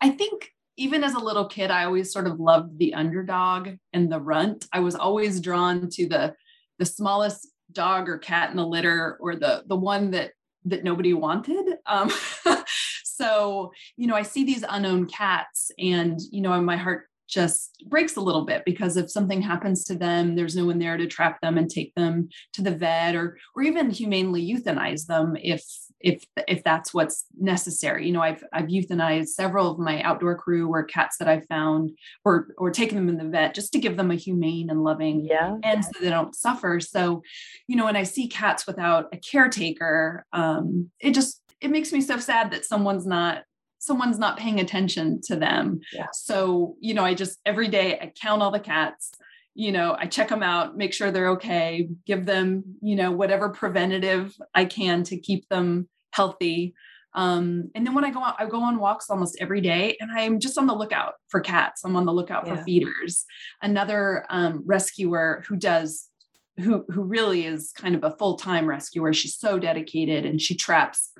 I 0.00 0.10
think 0.10 0.52
even 0.76 1.04
as 1.04 1.14
a 1.14 1.18
little 1.18 1.46
kid, 1.46 1.70
I 1.70 1.84
always 1.84 2.12
sort 2.12 2.26
of 2.26 2.40
loved 2.40 2.78
the 2.78 2.94
underdog 2.94 3.68
and 3.92 4.10
the 4.10 4.20
runt. 4.20 4.66
I 4.72 4.80
was 4.80 4.94
always 4.94 5.40
drawn 5.40 5.88
to 5.90 6.08
the 6.08 6.34
the 6.78 6.86
smallest 6.86 7.48
dog 7.72 8.08
or 8.08 8.16
cat 8.16 8.50
in 8.50 8.56
the 8.56 8.66
litter 8.66 9.18
or 9.20 9.36
the 9.36 9.64
the 9.66 9.76
one 9.76 10.10
that 10.12 10.32
that 10.64 10.84
nobody 10.84 11.12
wanted. 11.12 11.76
Um, 11.86 12.10
so 13.04 13.72
you 13.96 14.06
know, 14.06 14.14
I 14.14 14.22
see 14.22 14.44
these 14.44 14.64
unknown 14.68 15.06
cats, 15.06 15.70
and 15.78 16.18
you 16.30 16.40
know, 16.40 16.58
my 16.62 16.76
heart 16.76 17.06
just 17.30 17.82
breaks 17.88 18.16
a 18.16 18.20
little 18.20 18.44
bit 18.44 18.62
because 18.64 18.96
if 18.96 19.10
something 19.10 19.40
happens 19.40 19.84
to 19.84 19.94
them 19.94 20.34
there's 20.34 20.56
no 20.56 20.66
one 20.66 20.78
there 20.78 20.96
to 20.96 21.06
trap 21.06 21.40
them 21.40 21.56
and 21.56 21.70
take 21.70 21.94
them 21.94 22.28
to 22.52 22.62
the 22.62 22.70
vet 22.70 23.14
or 23.14 23.38
or 23.54 23.62
even 23.62 23.90
humanely 23.90 24.46
euthanize 24.46 25.06
them 25.06 25.36
if 25.36 25.64
if 26.00 26.24
if 26.48 26.64
that's 26.64 26.94
what's 26.94 27.26
necessary. 27.38 28.06
You 28.06 28.12
know 28.12 28.22
i've 28.22 28.42
i've 28.52 28.66
euthanized 28.66 29.28
several 29.28 29.70
of 29.70 29.78
my 29.78 30.02
outdoor 30.02 30.36
crew 30.36 30.68
or 30.68 30.82
cats 30.84 31.18
that 31.18 31.28
i've 31.28 31.46
found 31.46 31.90
or 32.24 32.48
or 32.58 32.70
taken 32.70 32.96
them 32.96 33.08
in 33.08 33.16
the 33.16 33.30
vet 33.30 33.54
just 33.54 33.72
to 33.72 33.78
give 33.78 33.96
them 33.96 34.10
a 34.10 34.16
humane 34.16 34.70
and 34.70 34.82
loving 34.82 35.24
yeah. 35.24 35.56
and 35.62 35.84
so 35.84 35.90
they 36.00 36.10
don't 36.10 36.34
suffer. 36.34 36.80
So 36.80 37.22
you 37.66 37.76
know 37.76 37.84
when 37.84 37.96
i 37.96 38.02
see 38.02 38.28
cats 38.28 38.66
without 38.66 39.06
a 39.12 39.16
caretaker 39.16 40.24
um 40.32 40.90
it 41.00 41.12
just 41.12 41.42
it 41.60 41.70
makes 41.70 41.92
me 41.92 42.00
so 42.00 42.18
sad 42.18 42.50
that 42.52 42.64
someone's 42.64 43.06
not 43.06 43.44
someone's 43.80 44.18
not 44.18 44.38
paying 44.38 44.60
attention 44.60 45.20
to 45.22 45.34
them. 45.34 45.80
Yeah. 45.92 46.06
So, 46.12 46.76
you 46.80 46.94
know, 46.94 47.04
I 47.04 47.14
just 47.14 47.40
every 47.44 47.66
day 47.66 47.98
I 47.98 48.12
count 48.20 48.42
all 48.42 48.50
the 48.50 48.60
cats, 48.60 49.10
you 49.54 49.72
know, 49.72 49.96
I 49.98 50.06
check 50.06 50.28
them 50.28 50.42
out, 50.42 50.76
make 50.76 50.92
sure 50.92 51.10
they're 51.10 51.30
okay, 51.30 51.88
give 52.06 52.26
them, 52.26 52.62
you 52.82 52.94
know, 52.94 53.10
whatever 53.10 53.48
preventative 53.48 54.36
I 54.54 54.66
can 54.66 55.02
to 55.04 55.16
keep 55.18 55.48
them 55.48 55.88
healthy. 56.12 56.74
Um, 57.14 57.70
and 57.74 57.84
then 57.84 57.94
when 57.94 58.04
I 58.04 58.10
go 58.10 58.22
out, 58.22 58.36
I 58.38 58.46
go 58.46 58.62
on 58.62 58.78
walks 58.78 59.10
almost 59.10 59.38
every 59.40 59.62
day 59.62 59.96
and 59.98 60.12
I'm 60.12 60.38
just 60.38 60.58
on 60.58 60.66
the 60.66 60.74
lookout 60.74 61.14
for 61.28 61.40
cats. 61.40 61.82
I'm 61.82 61.96
on 61.96 62.04
the 62.04 62.12
lookout 62.12 62.46
yeah. 62.46 62.56
for 62.56 62.62
feeders. 62.62 63.24
Another 63.62 64.26
um, 64.28 64.62
rescuer 64.64 65.42
who 65.48 65.56
does 65.56 66.06
who 66.58 66.84
who 66.90 67.02
really 67.02 67.46
is 67.46 67.72
kind 67.74 67.94
of 67.94 68.04
a 68.04 68.14
full-time 68.18 68.66
rescuer. 68.66 69.14
She's 69.14 69.36
so 69.36 69.58
dedicated 69.58 70.26
and 70.26 70.40
she 70.40 70.54
traps 70.54 71.10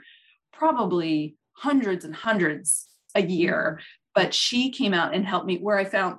probably 0.53 1.37
hundreds 1.61 2.05
and 2.05 2.15
hundreds 2.15 2.89
a 3.15 3.23
year. 3.23 3.77
Mm-hmm. 3.77 3.85
But 4.15 4.35
she 4.35 4.71
came 4.71 4.93
out 4.93 5.15
and 5.15 5.25
helped 5.25 5.47
me 5.47 5.59
where 5.59 5.79
I 5.79 5.85
found 5.85 6.17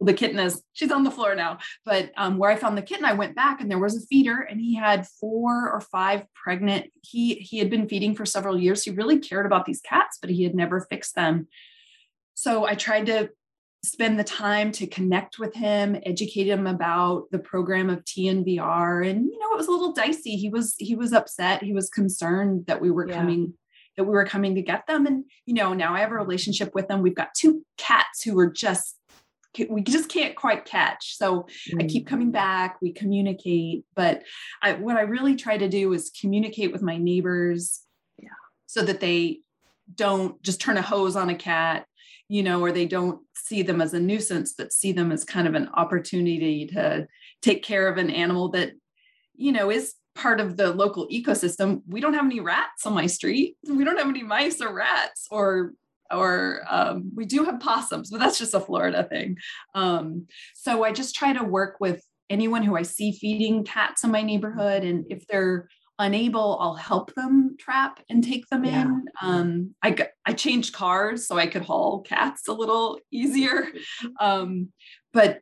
the 0.00 0.14
kitten 0.14 0.38
is 0.38 0.62
she's 0.72 0.90
on 0.90 1.04
the 1.04 1.10
floor 1.10 1.34
now 1.34 1.58
but 1.84 2.10
um, 2.16 2.38
where 2.38 2.50
i 2.50 2.56
found 2.56 2.76
the 2.76 2.82
kitten 2.82 3.04
i 3.04 3.12
went 3.12 3.36
back 3.36 3.60
and 3.60 3.70
there 3.70 3.78
was 3.78 3.96
a 3.96 4.06
feeder 4.06 4.40
and 4.40 4.60
he 4.60 4.74
had 4.74 5.06
four 5.06 5.70
or 5.70 5.80
five 5.80 6.24
pregnant 6.34 6.90
he 7.02 7.34
he 7.34 7.58
had 7.58 7.70
been 7.70 7.88
feeding 7.88 8.14
for 8.14 8.24
several 8.24 8.58
years 8.58 8.82
he 8.82 8.90
really 8.90 9.18
cared 9.18 9.46
about 9.46 9.66
these 9.66 9.80
cats 9.80 10.18
but 10.20 10.30
he 10.30 10.42
had 10.42 10.54
never 10.54 10.80
fixed 10.80 11.14
them 11.14 11.46
so 12.34 12.64
i 12.64 12.74
tried 12.74 13.06
to 13.06 13.28
spend 13.82 14.18
the 14.18 14.24
time 14.24 14.72
to 14.72 14.86
connect 14.86 15.38
with 15.38 15.54
him 15.54 15.96
educate 16.04 16.46
him 16.46 16.66
about 16.66 17.30
the 17.30 17.38
program 17.38 17.90
of 17.90 18.04
tnvr 18.04 19.08
and 19.08 19.26
you 19.26 19.38
know 19.38 19.52
it 19.52 19.56
was 19.58 19.68
a 19.68 19.70
little 19.70 19.92
dicey 19.92 20.36
he 20.36 20.48
was 20.48 20.74
he 20.78 20.94
was 20.94 21.12
upset 21.12 21.62
he 21.62 21.72
was 21.72 21.90
concerned 21.90 22.64
that 22.66 22.80
we 22.80 22.90
were 22.90 23.08
yeah. 23.08 23.14
coming 23.14 23.52
that 23.96 24.04
we 24.04 24.10
were 24.10 24.24
coming 24.24 24.54
to 24.54 24.62
get 24.62 24.86
them. 24.86 25.06
And, 25.06 25.24
you 25.46 25.54
know, 25.54 25.74
now 25.74 25.94
I 25.94 26.00
have 26.00 26.12
a 26.12 26.16
relationship 26.16 26.74
with 26.74 26.88
them. 26.88 27.02
We've 27.02 27.14
got 27.14 27.34
two 27.34 27.64
cats 27.76 28.22
who 28.22 28.38
are 28.38 28.50
just, 28.50 28.96
we 29.68 29.82
just 29.82 30.08
can't 30.08 30.36
quite 30.36 30.64
catch. 30.64 31.16
So 31.16 31.46
mm. 31.72 31.82
I 31.82 31.86
keep 31.86 32.06
coming 32.06 32.30
back, 32.30 32.78
we 32.80 32.92
communicate. 32.92 33.84
But 33.94 34.22
I, 34.62 34.74
what 34.74 34.96
I 34.96 35.02
really 35.02 35.36
try 35.36 35.58
to 35.58 35.68
do 35.68 35.92
is 35.92 36.12
communicate 36.20 36.72
with 36.72 36.82
my 36.82 36.96
neighbors 36.96 37.80
yeah. 38.18 38.28
so 38.66 38.82
that 38.82 39.00
they 39.00 39.40
don't 39.94 40.40
just 40.42 40.60
turn 40.60 40.76
a 40.76 40.82
hose 40.82 41.16
on 41.16 41.30
a 41.30 41.34
cat 41.34 41.86
you 42.30 42.44
know, 42.44 42.62
or 42.62 42.70
they 42.70 42.86
don't 42.86 43.22
see 43.34 43.60
them 43.60 43.80
as 43.80 43.92
a 43.92 43.98
nuisance, 43.98 44.54
but 44.56 44.72
see 44.72 44.92
them 44.92 45.10
as 45.10 45.24
kind 45.24 45.48
of 45.48 45.56
an 45.56 45.68
opportunity 45.74 46.64
to 46.64 47.08
take 47.42 47.64
care 47.64 47.88
of 47.88 47.98
an 47.98 48.08
animal 48.08 48.50
that, 48.50 48.70
you 49.34 49.50
know, 49.50 49.68
is 49.68 49.94
part 50.20 50.38
of 50.40 50.56
the 50.56 50.72
local 50.72 51.08
ecosystem 51.08 51.80
we 51.88 52.00
don't 52.00 52.14
have 52.14 52.26
any 52.26 52.40
rats 52.40 52.84
on 52.84 52.92
my 52.92 53.06
street. 53.06 53.56
We 53.66 53.84
don't 53.84 53.98
have 53.98 54.08
any 54.08 54.22
mice 54.22 54.60
or 54.60 54.74
rats 54.74 55.26
or 55.30 55.72
or 56.12 56.62
um, 56.68 57.12
we 57.14 57.24
do 57.24 57.44
have 57.44 57.60
possums 57.60 58.10
but 58.10 58.18
that's 58.18 58.38
just 58.38 58.54
a 58.54 58.60
florida 58.60 59.04
thing. 59.04 59.36
Um, 59.74 60.26
so 60.54 60.84
i 60.84 60.92
just 60.92 61.14
try 61.14 61.32
to 61.32 61.44
work 61.44 61.76
with 61.80 62.04
anyone 62.28 62.62
who 62.62 62.76
i 62.76 62.82
see 62.82 63.12
feeding 63.12 63.64
cats 63.64 64.04
in 64.04 64.10
my 64.10 64.22
neighborhood 64.22 64.84
and 64.84 65.04
if 65.10 65.26
they're 65.26 65.68
unable 65.98 66.58
i'll 66.60 66.74
help 66.74 67.12
them 67.14 67.56
trap 67.58 68.00
and 68.08 68.22
take 68.22 68.46
them 68.48 68.64
yeah. 68.64 68.82
in. 68.82 69.04
Um, 69.22 69.74
i 69.82 69.96
i 70.26 70.32
changed 70.32 70.74
cars 70.74 71.26
so 71.26 71.38
i 71.38 71.46
could 71.46 71.62
haul 71.62 72.02
cats 72.02 72.46
a 72.48 72.52
little 72.52 72.98
easier. 73.10 73.66
Um, 74.20 74.68
but 75.12 75.40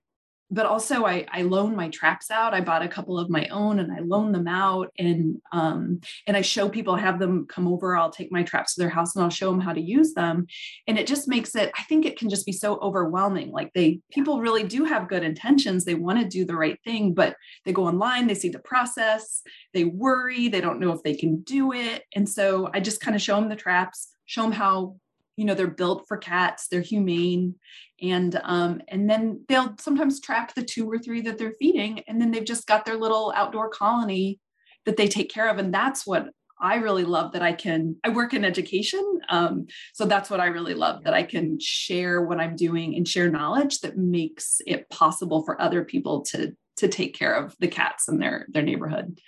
but 0.51 0.67
also 0.67 1.05
I, 1.05 1.27
I 1.31 1.43
loan 1.43 1.77
my 1.77 1.89
traps 1.89 2.31
out. 2.31 2.55
I 2.55 2.61
bought 2.61 2.83
a 2.83 2.89
couple 2.89 3.19
of 3.19 3.29
my 3.29 3.47
own 3.49 3.79
and 3.81 3.93
I 3.93 4.01
loan 4.01 4.33
them 4.33 4.49
out 4.49 4.91
and 4.99 5.41
um, 5.53 6.01
and 6.27 6.37
I 6.37 6.43
show 6.43 6.69
people, 6.69 6.97
have 6.97 7.19
them 7.19 7.47
come 7.47 7.69
over. 7.69 7.97
I'll 7.97 8.11
take 8.11 8.33
my 8.33 8.43
traps 8.43 8.75
to 8.75 8.81
their 8.81 8.89
house 8.89 9.15
and 9.15 9.23
I'll 9.23 9.31
show 9.31 9.51
them 9.51 9.61
how 9.61 9.73
to 9.73 9.81
use 9.81 10.15
them. 10.15 10.47
And 10.87 10.99
it 10.99 11.07
just 11.07 11.29
makes 11.29 11.55
it, 11.55 11.71
I 11.79 11.83
think 11.83 12.07
it 12.07 12.19
can 12.19 12.31
just 12.31 12.47
be 12.47 12.53
so 12.53 12.79
overwhelming. 12.79 13.51
Like 13.51 13.73
they 13.75 14.01
people 14.11 14.41
really 14.41 14.65
do 14.65 14.85
have 14.85 15.09
good 15.09 15.23
intentions. 15.23 15.85
They 15.85 15.95
want 15.95 16.19
to 16.21 16.27
do 16.27 16.45
the 16.45 16.57
right 16.57 16.79
thing, 16.83 17.13
but 17.13 17.37
they 17.65 17.73
go 17.73 17.87
online, 17.87 18.27
they 18.27 18.35
see 18.35 18.49
the 18.49 18.59
process, 18.59 19.43
they 19.75 19.85
worry, 19.85 20.49
they 20.49 20.61
don't 20.61 20.81
know 20.81 20.93
if 20.93 21.03
they 21.03 21.15
can 21.15 21.43
do 21.43 21.73
it. 21.73 22.05
And 22.15 22.29
so 22.29 22.71
I 22.73 22.81
just 22.81 23.01
kind 23.01 23.15
of 23.15 23.23
show 23.23 23.37
them 23.37 23.49
the 23.49 23.57
traps, 23.57 24.09
show 24.25 24.43
them 24.43 24.53
how 24.53 24.97
you 25.39 25.45
know 25.45 25.55
they're 25.55 25.69
built 25.69 26.05
for 26.09 26.17
cats 26.17 26.67
they're 26.67 26.81
humane 26.81 27.55
and 28.03 28.41
um, 28.45 28.81
and 28.89 29.09
then 29.09 29.45
they'll 29.49 29.75
sometimes 29.79 30.21
trap 30.21 30.55
the 30.55 30.63
two 30.63 30.91
or 30.91 30.99
three 30.99 31.21
that 31.23 31.39
they're 31.39 31.55
feeding 31.59 32.01
and 32.09 32.21
then 32.21 32.31
they've 32.31 32.45
just 32.45 32.67
got 32.67 32.85
their 32.85 32.97
little 32.97 33.33
outdoor 33.35 33.71
colony 33.71 34.41
that 34.85 34.97
they 34.97 35.07
take 35.07 35.31
care 35.31 35.49
of 35.49 35.59
and 35.59 35.73
that's 35.73 36.05
what 36.07 36.29
i 36.61 36.75
really 36.75 37.05
love 37.05 37.33
that 37.33 37.43
i 37.43 37.53
can 37.53 37.95
i 38.03 38.09
work 38.09 38.35
in 38.35 38.45
education 38.45 39.21
um, 39.29 39.67
so 39.95 40.05
that's 40.05 40.29
what 40.29 40.41
i 40.41 40.47
really 40.47 40.75
love 40.75 41.05
that 41.05 41.15
i 41.15 41.23
can 41.23 41.57
share 41.61 42.21
what 42.21 42.41
i'm 42.41 42.57
doing 42.57 42.97
and 42.97 43.07
share 43.07 43.31
knowledge 43.31 43.79
that 43.81 43.97
makes 43.97 44.61
it 44.67 44.91
possible 44.91 45.45
for 45.45 45.61
other 45.61 45.85
people 45.85 46.23
to 46.23 46.53
to 46.77 46.89
take 46.89 47.15
care 47.15 47.35
of 47.35 47.55
the 47.61 47.69
cats 47.69 48.09
in 48.09 48.19
their 48.19 48.47
their 48.51 48.63
neighborhood 48.63 49.21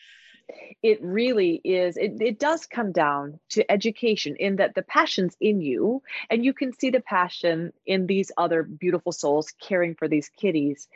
it 0.83 1.02
really 1.02 1.61
is 1.64 1.97
it, 1.97 2.16
it 2.21 2.38
does 2.38 2.66
come 2.66 2.92
down 2.92 3.38
to 3.50 3.71
education 3.71 4.37
in 4.37 4.57
that 4.57 4.75
the 4.75 4.83
passion's 4.83 5.37
in 5.40 5.61
you 5.61 6.02
and 6.30 6.45
you 6.45 6.52
can 6.52 6.73
see 6.73 6.90
the 6.90 7.00
passion 7.00 7.73
in 7.87 8.07
these 8.07 8.33
other 8.37 8.62
beautiful 8.62 9.12
souls 9.12 9.52
caring 9.61 9.95
for 9.95 10.09
these 10.09 10.30
kitties 10.37 10.88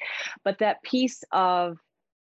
but 0.42 0.58
that 0.58 0.82
piece 0.82 1.24
of 1.32 1.78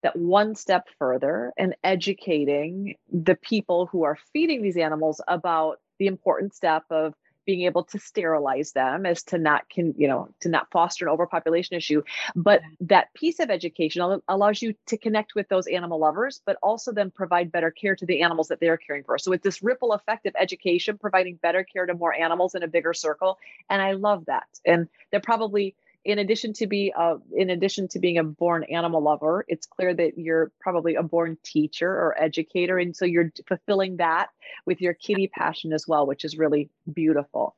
that 0.02 0.16
one 0.16 0.54
step 0.54 0.86
further 0.98 1.52
and 1.58 1.74
educating 1.84 2.94
the 3.12 3.34
people 3.34 3.86
who 3.86 4.02
are 4.04 4.18
feeding 4.32 4.62
these 4.62 4.76
animals 4.76 5.20
about 5.28 5.78
the 5.98 6.06
important 6.06 6.54
step 6.54 6.84
of 6.90 7.14
being 7.50 7.62
able 7.62 7.82
to 7.82 7.98
sterilize 7.98 8.70
them 8.70 9.04
as 9.04 9.24
to 9.24 9.36
not 9.36 9.68
can 9.68 9.92
you 9.98 10.06
know 10.06 10.28
to 10.38 10.48
not 10.48 10.70
foster 10.70 11.04
an 11.04 11.12
overpopulation 11.12 11.76
issue. 11.76 12.00
But 12.36 12.62
mm-hmm. 12.62 12.86
that 12.86 13.12
piece 13.14 13.40
of 13.40 13.50
education 13.50 14.20
allows 14.28 14.62
you 14.62 14.72
to 14.86 14.96
connect 14.96 15.34
with 15.34 15.48
those 15.48 15.66
animal 15.66 15.98
lovers 15.98 16.40
but 16.46 16.56
also 16.62 16.92
then 16.92 17.10
provide 17.10 17.50
better 17.50 17.72
care 17.72 17.96
to 17.96 18.06
the 18.06 18.22
animals 18.22 18.46
that 18.48 18.60
they're 18.60 18.76
caring 18.76 19.02
for. 19.02 19.18
So 19.18 19.32
it's 19.32 19.42
this 19.42 19.64
ripple 19.64 19.92
effect 19.94 20.26
of 20.26 20.34
education 20.38 20.96
providing 20.96 21.40
better 21.42 21.64
care 21.64 21.86
to 21.86 21.94
more 21.94 22.14
animals 22.14 22.54
in 22.54 22.62
a 22.62 22.68
bigger 22.68 22.94
circle 22.94 23.36
and 23.68 23.82
i 23.82 23.92
love 23.92 24.26
that. 24.26 24.46
And 24.64 24.88
they're 25.10 25.18
probably 25.18 25.74
in 26.04 26.18
addition 26.18 26.52
to 26.54 26.66
be 26.66 26.92
a, 26.96 27.16
in 27.36 27.50
addition 27.50 27.88
to 27.88 27.98
being 27.98 28.18
a 28.18 28.24
born 28.24 28.64
animal 28.64 29.02
lover 29.02 29.44
it's 29.48 29.66
clear 29.66 29.92
that 29.94 30.18
you're 30.18 30.50
probably 30.60 30.94
a 30.94 31.02
born 31.02 31.36
teacher 31.42 31.88
or 31.88 32.20
educator 32.20 32.78
and 32.78 32.96
so 32.96 33.04
you're 33.04 33.32
fulfilling 33.46 33.96
that 33.98 34.28
with 34.66 34.80
your 34.80 34.94
kitty 34.94 35.26
passion 35.28 35.72
as 35.72 35.86
well 35.86 36.06
which 36.06 36.24
is 36.24 36.38
really 36.38 36.70
beautiful. 36.92 37.54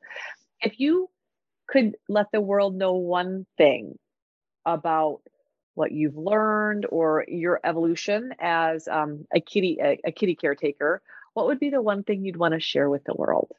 If 0.61 0.79
you 0.79 1.09
could 1.67 1.95
let 2.09 2.31
the 2.31 2.41
world 2.41 2.75
know 2.75 2.93
one 2.93 3.45
thing 3.57 3.97
about 4.65 5.21
what 5.75 5.91
you've 5.91 6.17
learned 6.17 6.85
or 6.89 7.25
your 7.27 7.59
evolution 7.63 8.33
as 8.39 8.87
um, 8.87 9.25
a 9.33 9.39
kitty 9.39 9.79
a, 9.81 9.99
a 10.05 10.11
kitty 10.11 10.35
caretaker 10.35 11.01
what 11.33 11.47
would 11.47 11.59
be 11.59 11.69
the 11.69 11.81
one 11.81 12.03
thing 12.03 12.23
you'd 12.23 12.37
want 12.37 12.53
to 12.53 12.59
share 12.59 12.89
with 12.89 13.03
the 13.05 13.15
world 13.15 13.51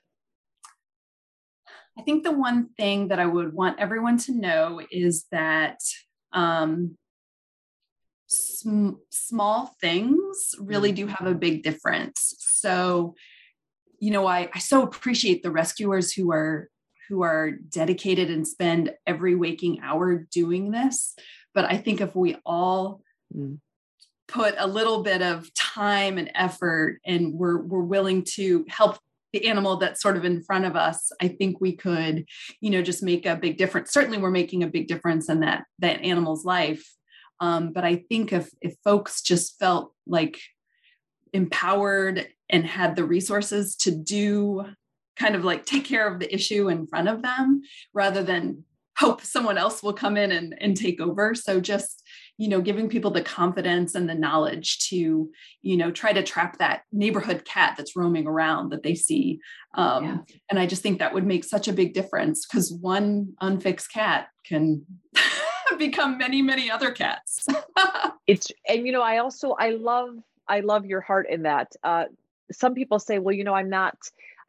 I 1.98 2.02
think 2.02 2.24
the 2.24 2.32
one 2.32 2.70
thing 2.76 3.08
that 3.08 3.18
I 3.18 3.26
would 3.26 3.52
want 3.52 3.78
everyone 3.78 4.18
to 4.18 4.32
know 4.32 4.80
is 4.90 5.26
that 5.30 5.78
um, 6.32 6.96
sm- 8.26 8.98
small 9.10 9.74
things 9.80 10.54
really 10.58 10.92
do 10.92 11.06
have 11.06 11.26
a 11.26 11.34
big 11.34 11.62
difference. 11.62 12.34
So, 12.38 13.14
you 14.00 14.10
know, 14.10 14.26
I, 14.26 14.48
I 14.52 14.58
so 14.58 14.82
appreciate 14.82 15.42
the 15.42 15.52
rescuers 15.52 16.12
who 16.12 16.32
are 16.32 16.68
who 17.08 17.22
are 17.22 17.50
dedicated 17.50 18.30
and 18.30 18.48
spend 18.48 18.90
every 19.06 19.34
waking 19.34 19.80
hour 19.82 20.26
doing 20.30 20.70
this 20.70 21.14
but 21.54 21.70
I 21.70 21.76
think 21.78 22.00
if 22.00 22.14
we 22.14 22.36
all 22.44 23.00
mm. 23.34 23.58
put 24.28 24.54
a 24.58 24.66
little 24.66 25.02
bit 25.02 25.22
of 25.22 25.52
time 25.54 26.18
and 26.18 26.30
effort 26.34 27.00
and 27.06 27.34
we're 27.34 27.62
we're 27.62 27.80
willing 27.80 28.24
to 28.34 28.64
help 28.68 28.98
the 29.34 29.46
animal 29.48 29.76
that's 29.76 30.00
sort 30.00 30.16
of 30.16 30.24
in 30.24 30.42
front 30.42 30.64
of 30.64 30.76
us 30.76 31.10
i 31.20 31.28
think 31.28 31.60
we 31.60 31.74
could 31.74 32.24
you 32.60 32.70
know 32.70 32.82
just 32.82 33.02
make 33.02 33.26
a 33.26 33.36
big 33.36 33.58
difference. 33.58 33.92
Certainly 33.92 34.18
we're 34.18 34.30
making 34.30 34.62
a 34.62 34.68
big 34.68 34.88
difference 34.88 35.28
in 35.28 35.40
that 35.40 35.64
that 35.80 36.00
animal's 36.00 36.44
life. 36.44 36.84
Um, 37.40 37.72
but 37.72 37.84
i 37.84 37.96
think 37.96 38.32
if 38.32 38.48
if 38.62 38.76
folks 38.84 39.20
just 39.20 39.58
felt 39.58 39.92
like 40.06 40.40
empowered 41.32 42.28
and 42.48 42.64
had 42.64 42.94
the 42.94 43.04
resources 43.04 43.76
to 43.76 43.90
do 43.90 44.64
kind 45.16 45.34
of 45.34 45.44
like 45.44 45.66
take 45.66 45.84
care 45.84 46.06
of 46.06 46.20
the 46.20 46.32
issue 46.32 46.68
in 46.68 46.86
front 46.86 47.08
of 47.08 47.22
them 47.22 47.62
rather 47.92 48.22
than 48.22 48.64
hope 48.96 49.20
someone 49.20 49.58
else 49.58 49.82
will 49.82 49.92
come 49.92 50.16
in 50.16 50.30
and, 50.30 50.54
and 50.60 50.76
take 50.76 51.00
over. 51.00 51.34
So 51.34 51.60
just 51.60 52.03
you 52.36 52.48
know 52.48 52.60
giving 52.60 52.88
people 52.88 53.10
the 53.10 53.22
confidence 53.22 53.94
and 53.94 54.08
the 54.08 54.14
knowledge 54.14 54.78
to 54.88 55.30
you 55.62 55.76
know 55.76 55.90
try 55.90 56.12
to 56.12 56.22
trap 56.22 56.58
that 56.58 56.82
neighborhood 56.92 57.44
cat 57.44 57.74
that's 57.76 57.96
roaming 57.96 58.26
around 58.26 58.70
that 58.70 58.82
they 58.82 58.94
see. 58.94 59.40
Um, 59.76 60.04
yeah. 60.04 60.18
and 60.50 60.58
i 60.58 60.66
just 60.66 60.82
think 60.82 60.98
that 60.98 61.12
would 61.14 61.26
make 61.26 61.44
such 61.44 61.68
a 61.68 61.72
big 61.72 61.94
difference 61.94 62.46
because 62.46 62.72
one 62.72 63.34
unfixed 63.40 63.92
cat 63.92 64.28
can 64.46 64.84
become 65.78 66.18
many 66.18 66.42
many 66.42 66.70
other 66.70 66.90
cats. 66.90 67.46
It's 68.26 68.50
and 68.66 68.86
you 68.86 68.92
know 68.92 69.02
i 69.02 69.18
also 69.18 69.52
i 69.58 69.70
love 69.70 70.16
i 70.48 70.60
love 70.60 70.86
your 70.86 71.02
heart 71.02 71.26
in 71.28 71.42
that. 71.42 71.72
Uh, 71.82 72.04
some 72.50 72.72
people 72.72 72.98
say 72.98 73.18
well 73.18 73.34
you 73.34 73.44
know 73.44 73.54
i'm 73.54 73.68
not 73.68 73.98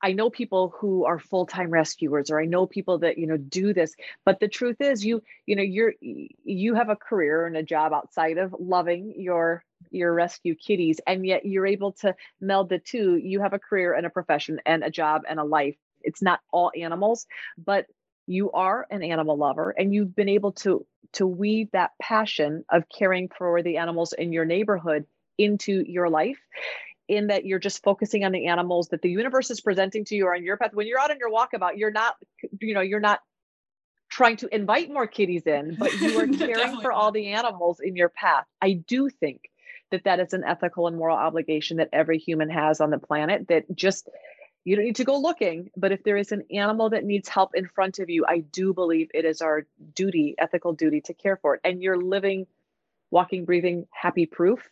I 0.06 0.12
know 0.12 0.30
people 0.30 0.72
who 0.80 1.06
are 1.06 1.18
full-time 1.18 1.72
rescuers 1.72 2.30
or 2.30 2.40
I 2.40 2.46
know 2.46 2.68
people 2.68 3.00
that 3.00 3.18
you 3.18 3.26
know 3.26 3.38
do 3.38 3.74
this 3.74 3.96
but 4.24 4.40
the 4.40 4.48
truth 4.48 4.80
is 4.80 5.04
you 5.04 5.24
you 5.48 5.56
know 5.56 5.64
you're 5.64 5.94
you 6.00 6.76
have 6.76 6.90
a 6.90 6.96
career 6.96 7.48
and 7.48 7.58
a 7.58 7.64
job 7.64 7.92
outside 7.92 8.38
of 8.38 8.54
loving 8.60 9.16
your 9.18 9.64
your 9.90 10.14
rescue 10.14 10.54
kitties 10.54 11.02
and 11.08 11.26
yet 11.26 11.44
you're 11.44 11.66
able 11.66 11.94
to 11.94 12.14
meld 12.40 12.70
the 12.70 12.78
two. 12.78 13.16
You 13.16 13.42
have 13.42 13.54
a 13.54 13.60
career 13.60 13.96
and 13.96 14.06
a 14.06 14.12
profession 14.12 14.62
and 14.64 14.84
a 14.84 14.92
job 14.92 15.24
and 15.28 15.40
a 15.40 15.44
life. 15.44 15.76
It's 16.04 16.22
not 16.22 16.40
all 16.52 16.72
animals 16.80 17.26
but 17.58 17.88
you 18.28 18.52
are 18.52 18.86
an 18.92 19.02
animal 19.02 19.38
lover 19.38 19.72
and 19.76 19.92
you've 19.92 20.16
been 20.16 20.30
able 20.30 20.52
to 20.52 20.86
to 21.14 21.26
weave 21.26 21.72
that 21.72 21.94
passion 22.00 22.64
of 22.70 22.84
caring 22.96 23.28
for 23.36 23.64
the 23.64 23.78
animals 23.78 24.14
in 24.14 24.32
your 24.32 24.46
neighborhood 24.46 25.08
into 25.40 25.84
your 25.88 26.10
life 26.10 26.38
in 27.08 27.28
that 27.28 27.46
you're 27.46 27.60
just 27.60 27.84
focusing 27.84 28.24
on 28.24 28.32
the 28.32 28.48
animals 28.48 28.90
that 28.90 29.02
the 29.02 29.10
universe 29.10 29.52
is 29.52 29.62
presenting 29.62 30.06
to 30.06 30.16
you 30.16 30.26
or 30.26 30.36
on 30.36 30.44
your 30.44 30.58
path. 30.58 30.74
When 30.74 30.88
you're 30.88 31.00
out 31.00 31.12
on 31.12 31.18
your 31.20 31.32
walkabout, 31.32 31.78
you're 31.78 31.92
not, 31.92 32.16
you 32.60 32.74
know, 32.74 32.82
you're 32.82 33.00
not 33.00 33.20
trying 34.10 34.38
to 34.38 34.54
invite 34.54 34.92
more 34.92 35.08
kitties 35.08 35.44
in, 35.46 35.76
but 35.76 35.94
you 36.00 36.20
are 36.20 36.28
caring 36.38 36.80
for 36.82 36.92
all 36.92 37.12
the 37.12 37.28
animals 37.28 37.80
in 37.80 37.96
your 37.96 38.10
path. 38.10 38.46
I 38.62 38.74
do 38.74 39.10
think 39.10 39.50
that 39.92 40.04
that 40.06 40.20
is 40.20 40.34
an 40.34 40.44
ethical 40.44 40.88
and 40.88 40.98
moral 40.98 41.18
obligation 41.18 41.78
that 41.78 41.90
every 41.94 42.18
human 42.18 42.50
has 42.50 42.82
on 42.82 42.90
the 42.90 43.00
planet 43.00 43.48
that 43.50 43.64
just 43.76 44.10
you 44.64 44.76
don't 44.76 44.86
need 44.86 44.96
to 44.96 45.04
go 45.04 45.18
looking 45.18 45.70
but 45.78 45.92
if 45.92 46.04
there 46.04 46.18
is 46.18 46.32
an 46.32 46.44
animal 46.52 46.90
that 46.90 47.04
needs 47.04 47.30
help 47.30 47.52
in 47.56 47.68
front 47.68 48.00
of 48.00 48.10
you 48.10 48.26
i 48.28 48.40
do 48.40 48.74
believe 48.74 49.10
it 49.14 49.24
is 49.24 49.42
our 49.42 49.66
duty 49.94 50.36
ethical 50.38 50.74
duty 50.74 51.02
to 51.02 51.14
care 51.14 51.38
for 51.38 51.56
it 51.56 51.62
and 51.64 51.82
you're 51.82 52.02
living 52.02 52.48
walking 53.12 53.46
breathing 53.46 53.86
happy 53.92 54.26
proof 54.26 54.68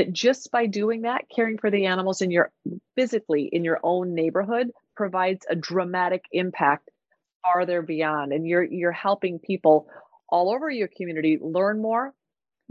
that 0.00 0.14
just 0.14 0.50
by 0.50 0.64
doing 0.64 1.02
that, 1.02 1.26
caring 1.34 1.58
for 1.58 1.70
the 1.70 1.84
animals 1.84 2.22
in 2.22 2.30
your 2.30 2.50
physically 2.96 3.50
in 3.52 3.64
your 3.64 3.78
own 3.82 4.14
neighborhood 4.14 4.70
provides 4.96 5.44
a 5.50 5.54
dramatic 5.54 6.24
impact 6.32 6.88
farther 7.42 7.82
beyond. 7.82 8.32
And 8.32 8.46
you're 8.46 8.64
you're 8.64 8.92
helping 8.92 9.38
people 9.38 9.88
all 10.26 10.50
over 10.50 10.70
your 10.70 10.88
community 10.88 11.38
learn 11.38 11.82
more, 11.82 12.14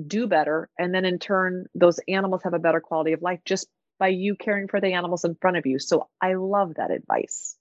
do 0.07 0.25
better, 0.25 0.69
and 0.79 0.91
then 0.91 1.05
in 1.05 1.19
turn, 1.19 1.67
those 1.75 1.99
animals 2.07 2.41
have 2.45 2.55
a 2.55 2.59
better 2.59 2.81
quality 2.81 3.13
of 3.13 3.21
life 3.21 3.41
just 3.45 3.67
by 3.99 4.07
you 4.07 4.35
caring 4.35 4.67
for 4.67 4.81
the 4.81 4.93
animals 4.93 5.23
in 5.23 5.35
front 5.35 5.57
of 5.57 5.67
you. 5.67 5.77
So 5.77 6.07
I 6.19 6.33
love 6.33 6.75
that 6.77 6.89
advice. 6.89 7.58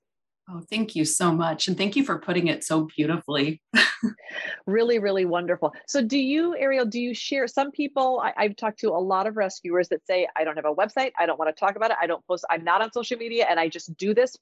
Oh, 0.50 0.62
thank 0.71 0.97
you 0.97 1.05
so 1.05 1.31
much. 1.31 1.69
And 1.69 1.76
thank 1.76 1.95
you 1.95 2.02
for 2.02 2.19
putting 2.19 2.47
it 2.47 2.64
so 2.64 2.88
beautifully. 2.97 3.61
really, 4.66 4.99
really 4.99 5.27
wonderful. 5.27 5.75
So, 5.87 6.01
do 6.01 6.16
you, 6.16 6.57
Ariel, 6.57 6.87
do 6.87 6.99
you 6.99 7.12
share? 7.12 7.46
Some 7.46 7.70
people, 7.70 8.22
I, 8.25 8.44
have 8.44 8.57
talked 8.57 8.79
to 8.81 8.88
a 8.88 8.99
lot 8.99 9.27
of 9.27 9.37
rescuers 9.37 9.88
that 9.90 10.07
say, 10.07 10.27
I 10.35 10.44
don't 10.44 10.57
have 10.57 10.64
a 10.64 10.75
website. 10.75 11.12
I 11.18 11.27
don't 11.27 11.38
want 11.38 11.55
to 11.55 11.61
talk 11.61 11.77
about 11.77 11.90
it. 11.90 11.99
I 12.01 12.07
don't 12.07 12.27
post, 12.27 12.46
I'm 12.49 12.64
not 12.64 12.81
on 12.81 12.92
social 12.92 13.18
media. 13.18 13.46
And 13.49 13.61
I 13.61 13.68
just 13.68 13.94
do 13.99 14.14
this 14.14 14.38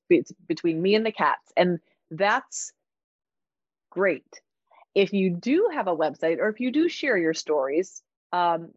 between 0.46 0.80
me 0.80 0.94
and 0.94 1.04
the 1.04 1.10
cats. 1.10 1.50
And 1.56 1.80
that's 2.12 2.72
great. 3.90 4.22
If 4.94 5.12
you 5.12 5.30
do 5.30 5.70
have 5.74 5.88
a 5.88 5.96
website 5.96 6.38
or 6.38 6.48
if 6.50 6.60
you 6.60 6.70
do 6.70 6.88
share 6.88 7.18
your 7.18 7.34
stories, 7.34 8.00
um, 8.32 8.70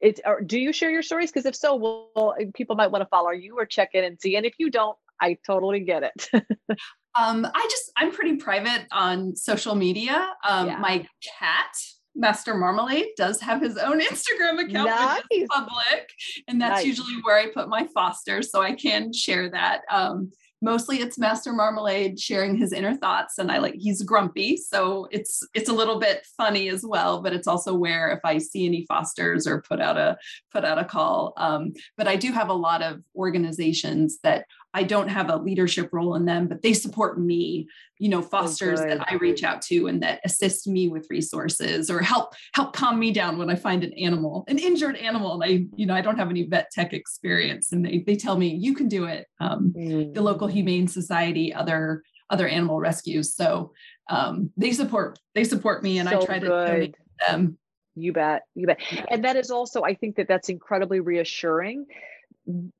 it's, 0.00 0.20
or 0.24 0.40
do 0.40 0.60
you 0.60 0.72
share 0.72 0.90
your 0.90 1.02
stories? 1.02 1.32
Because 1.32 1.46
if 1.46 1.56
so, 1.56 1.74
well, 2.14 2.36
people 2.54 2.76
might 2.76 2.92
want 2.92 3.02
to 3.02 3.08
follow 3.08 3.30
you 3.30 3.58
or 3.58 3.66
check 3.66 3.90
in 3.94 4.04
and 4.04 4.20
see. 4.20 4.36
And 4.36 4.46
if 4.46 4.54
you 4.58 4.70
don't, 4.70 4.96
I 5.20 5.38
totally 5.46 5.80
get 5.80 6.02
it. 6.02 6.28
um, 7.18 7.46
I 7.54 7.66
just, 7.70 7.90
I'm 7.96 8.12
pretty 8.12 8.36
private 8.36 8.86
on 8.92 9.36
social 9.36 9.74
media. 9.74 10.32
Um, 10.46 10.68
yeah. 10.68 10.78
My 10.78 11.06
cat, 11.38 11.72
Master 12.14 12.54
Marmalade, 12.54 13.08
does 13.16 13.40
have 13.40 13.60
his 13.60 13.76
own 13.76 14.00
Instagram 14.00 14.64
account, 14.64 14.90
nice. 14.90 15.22
which 15.30 15.42
is 15.42 15.48
public. 15.50 16.10
And 16.46 16.60
that's 16.60 16.80
nice. 16.80 16.86
usually 16.86 17.14
where 17.22 17.38
I 17.38 17.50
put 17.52 17.68
my 17.68 17.86
fosters. 17.94 18.50
So 18.50 18.62
I 18.62 18.74
can 18.74 19.12
share 19.12 19.50
that. 19.50 19.82
Um, 19.90 20.30
mostly 20.60 20.98
it's 20.98 21.18
master 21.18 21.52
marmalade 21.52 22.18
sharing 22.18 22.56
his 22.56 22.72
inner 22.72 22.96
thoughts 22.96 23.38
and 23.38 23.50
i 23.50 23.58
like 23.58 23.74
he's 23.78 24.02
grumpy 24.02 24.56
so 24.56 25.06
it's 25.10 25.46
it's 25.54 25.68
a 25.68 25.72
little 25.72 25.98
bit 25.98 26.26
funny 26.36 26.68
as 26.68 26.84
well 26.84 27.22
but 27.22 27.32
it's 27.32 27.46
also 27.46 27.74
where 27.74 28.10
if 28.10 28.20
i 28.24 28.38
see 28.38 28.66
any 28.66 28.84
fosters 28.86 29.46
or 29.46 29.62
put 29.62 29.80
out 29.80 29.96
a 29.96 30.16
put 30.52 30.64
out 30.64 30.78
a 30.78 30.84
call 30.84 31.32
um, 31.36 31.72
but 31.96 32.08
i 32.08 32.16
do 32.16 32.32
have 32.32 32.48
a 32.48 32.54
lot 32.54 32.82
of 32.82 33.00
organizations 33.14 34.18
that 34.22 34.46
I 34.74 34.82
don't 34.82 35.08
have 35.08 35.30
a 35.30 35.36
leadership 35.36 35.90
role 35.92 36.14
in 36.14 36.26
them, 36.26 36.46
but 36.46 36.62
they 36.62 36.74
support 36.74 37.18
me, 37.18 37.68
you 37.98 38.08
know, 38.08 38.20
fosters 38.20 38.80
that 38.80 39.10
I 39.10 39.14
reach 39.14 39.42
out 39.42 39.62
to 39.62 39.86
and 39.86 40.02
that 40.02 40.20
assist 40.24 40.66
me 40.66 40.88
with 40.88 41.06
resources 41.08 41.90
or 41.90 42.00
help 42.00 42.34
help 42.54 42.74
calm 42.74 42.98
me 42.98 43.10
down 43.10 43.38
when 43.38 43.48
I 43.48 43.54
find 43.54 43.82
an 43.82 43.92
animal, 43.94 44.44
an 44.46 44.58
injured 44.58 44.96
animal. 44.96 45.40
And 45.40 45.44
I, 45.44 45.66
you 45.76 45.86
know, 45.86 45.94
I 45.94 46.02
don't 46.02 46.18
have 46.18 46.30
any 46.30 46.44
vet 46.44 46.70
tech 46.70 46.92
experience. 46.92 47.72
And 47.72 47.84
they 47.84 48.04
they 48.06 48.14
tell 48.14 48.36
me 48.36 48.54
you 48.54 48.74
can 48.74 48.88
do 48.88 49.04
it. 49.04 49.26
Um, 49.40 49.72
mm. 49.76 50.14
The 50.14 50.22
local 50.22 50.46
humane 50.46 50.86
society, 50.86 51.52
other 51.52 52.02
other 52.30 52.46
animal 52.46 52.78
rescues. 52.78 53.34
So 53.34 53.72
um, 54.10 54.50
they 54.56 54.72
support 54.72 55.18
they 55.34 55.44
support 55.44 55.82
me 55.82 55.98
and 55.98 56.08
so 56.08 56.20
I 56.20 56.24
try 56.24 56.38
good. 56.38 56.48
to 56.48 56.48
donate 56.48 56.94
them. 57.26 57.58
You 57.94 58.12
bet. 58.12 58.42
You 58.54 58.66
bet. 58.66 58.80
And 59.10 59.24
that 59.24 59.36
is 59.36 59.50
also, 59.50 59.82
I 59.82 59.94
think 59.94 60.16
that 60.16 60.28
that's 60.28 60.48
incredibly 60.48 61.00
reassuring 61.00 61.86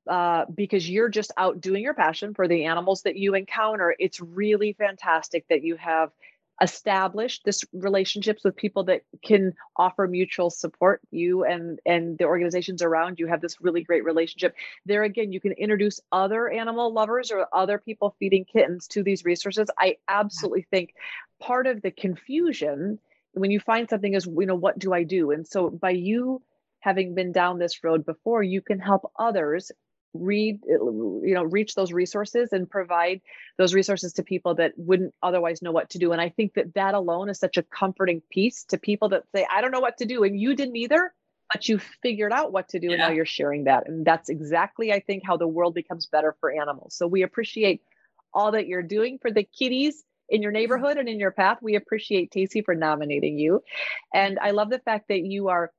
uh, 0.07 0.45
because 0.53 0.89
you're 0.89 1.09
just 1.09 1.31
out 1.37 1.61
doing 1.61 1.83
your 1.83 1.93
passion 1.93 2.33
for 2.33 2.47
the 2.47 2.65
animals 2.65 3.03
that 3.03 3.15
you 3.15 3.35
encounter. 3.35 3.95
It's 3.97 4.19
really 4.19 4.73
fantastic 4.73 5.45
that 5.49 5.63
you 5.63 5.75
have 5.75 6.11
established 6.61 7.43
this 7.45 7.63
relationships 7.71 8.43
with 8.43 8.55
people 8.55 8.83
that 8.85 9.03
can 9.23 9.53
offer 9.77 10.07
mutual 10.07 10.49
support. 10.49 11.01
You 11.11 11.43
and 11.45 11.79
and 11.85 12.17
the 12.17 12.25
organizations 12.25 12.81
around 12.81 13.19
you 13.19 13.27
have 13.27 13.41
this 13.41 13.61
really 13.61 13.83
great 13.83 14.03
relationship. 14.03 14.55
There 14.85 15.03
again 15.03 15.31
you 15.31 15.39
can 15.39 15.53
introduce 15.53 15.99
other 16.11 16.49
animal 16.49 16.91
lovers 16.91 17.31
or 17.31 17.47
other 17.53 17.77
people 17.77 18.15
feeding 18.19 18.45
kittens 18.45 18.87
to 18.89 19.03
these 19.03 19.23
resources. 19.23 19.69
I 19.77 19.97
absolutely 20.07 20.65
think 20.69 20.93
part 21.39 21.67
of 21.67 21.81
the 21.81 21.91
confusion 21.91 22.99
when 23.33 23.51
you 23.51 23.59
find 23.59 23.89
something 23.89 24.13
is 24.13 24.25
you 24.25 24.45
know 24.45 24.55
what 24.55 24.79
do 24.79 24.93
i 24.93 25.03
do? 25.03 25.31
And 25.31 25.47
so 25.47 25.69
by 25.69 25.91
you 25.91 26.41
having 26.79 27.15
been 27.15 27.31
down 27.31 27.59
this 27.59 27.83
road 27.83 28.05
before, 28.05 28.43
you 28.43 28.61
can 28.61 28.79
help 28.79 29.11
others 29.17 29.71
read 30.13 30.59
uh, 30.67 30.83
you 30.83 31.33
know 31.35 31.43
reach 31.43 31.75
those 31.75 31.93
resources 31.93 32.49
and 32.51 32.67
provide 32.67 33.21
those 33.59 33.75
resources 33.75 34.13
to 34.13 34.23
people 34.23 34.55
that 34.55 34.73
wouldn't 34.75 35.13
otherwise 35.21 35.61
know 35.61 35.71
what 35.71 35.91
to 35.91 35.99
do. 35.99 36.11
And 36.11 36.19
i 36.19 36.29
think 36.29 36.55
that 36.55 36.73
that 36.73 36.95
alone 36.95 37.29
is 37.29 37.39
such 37.39 37.57
a 37.57 37.63
comforting 37.63 38.21
piece 38.31 38.63
to 38.65 38.79
people 38.79 39.09
that 39.09 39.23
say 39.35 39.45
i 39.51 39.61
don't 39.61 39.71
know 39.71 39.79
what 39.79 39.97
to 39.97 40.05
do 40.05 40.23
and 40.23 40.39
you 40.39 40.55
didn't 40.55 40.77
either 40.77 41.13
but 41.51 41.67
you 41.67 41.79
figured 42.01 42.31
out 42.31 42.51
what 42.51 42.69
to 42.69 42.79
do 42.79 42.87
yeah. 42.87 42.93
and 42.93 42.99
now 43.01 43.09
you're 43.09 43.25
sharing 43.25 43.63
that. 43.65 43.87
And 43.87 44.05
that's 44.05 44.29
exactly 44.29 44.91
i 44.93 44.99
think 44.99 45.23
how 45.25 45.37
the 45.37 45.47
world 45.47 45.73
becomes 45.73 46.05
better 46.05 46.35
for 46.39 46.51
animals. 46.51 46.95
So 46.95 47.07
we 47.07 47.23
appreciate 47.23 47.81
all 48.33 48.51
that 48.51 48.67
you're 48.67 48.83
doing 48.83 49.17
for 49.19 49.31
the 49.31 49.43
kitties 49.43 50.03
in 50.29 50.43
your 50.43 50.51
neighborhood 50.51 50.97
and 50.97 51.09
in 51.09 51.19
your 51.19 51.31
path. 51.31 51.57
We 51.61 51.75
appreciate 51.75 52.31
Tacy 52.31 52.63
for 52.63 52.75
nominating 52.75 53.39
you. 53.39 53.63
And 54.13 54.39
i 54.39 54.51
love 54.51 54.69
the 54.69 54.79
fact 54.79 55.07
that 55.09 55.25
you 55.25 55.49
are 55.49 55.71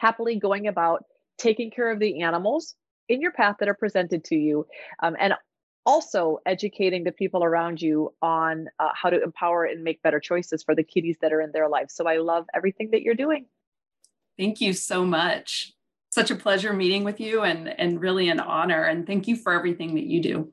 happily 0.00 0.36
going 0.36 0.66
about 0.66 1.04
taking 1.38 1.70
care 1.70 1.90
of 1.90 1.98
the 1.98 2.22
animals 2.22 2.74
in 3.08 3.20
your 3.20 3.32
path 3.32 3.56
that 3.60 3.68
are 3.68 3.74
presented 3.74 4.24
to 4.24 4.36
you 4.36 4.66
um, 5.02 5.16
and 5.18 5.34
also 5.86 6.38
educating 6.46 7.04
the 7.04 7.12
people 7.12 7.42
around 7.42 7.80
you 7.80 8.12
on 8.20 8.66
uh, 8.78 8.88
how 8.94 9.10
to 9.10 9.22
empower 9.22 9.64
and 9.64 9.82
make 9.82 10.02
better 10.02 10.20
choices 10.20 10.62
for 10.62 10.74
the 10.74 10.82
kitties 10.82 11.16
that 11.20 11.32
are 11.32 11.40
in 11.40 11.50
their 11.52 11.68
lives 11.68 11.94
so 11.94 12.06
i 12.06 12.18
love 12.18 12.46
everything 12.54 12.90
that 12.90 13.02
you're 13.02 13.14
doing. 13.14 13.46
Thank 14.40 14.62
you 14.62 14.72
so 14.72 15.04
much. 15.04 15.74
Such 16.10 16.30
a 16.30 16.34
pleasure 16.34 16.72
meeting 16.72 17.04
with 17.04 17.20
you 17.20 17.42
and 17.42 17.68
and 17.68 18.00
really 18.00 18.30
an 18.30 18.40
honor. 18.40 18.84
And 18.84 19.06
thank 19.06 19.28
you 19.28 19.36
for 19.36 19.52
everything 19.52 19.94
that 19.96 20.04
you 20.04 20.22
do 20.22 20.52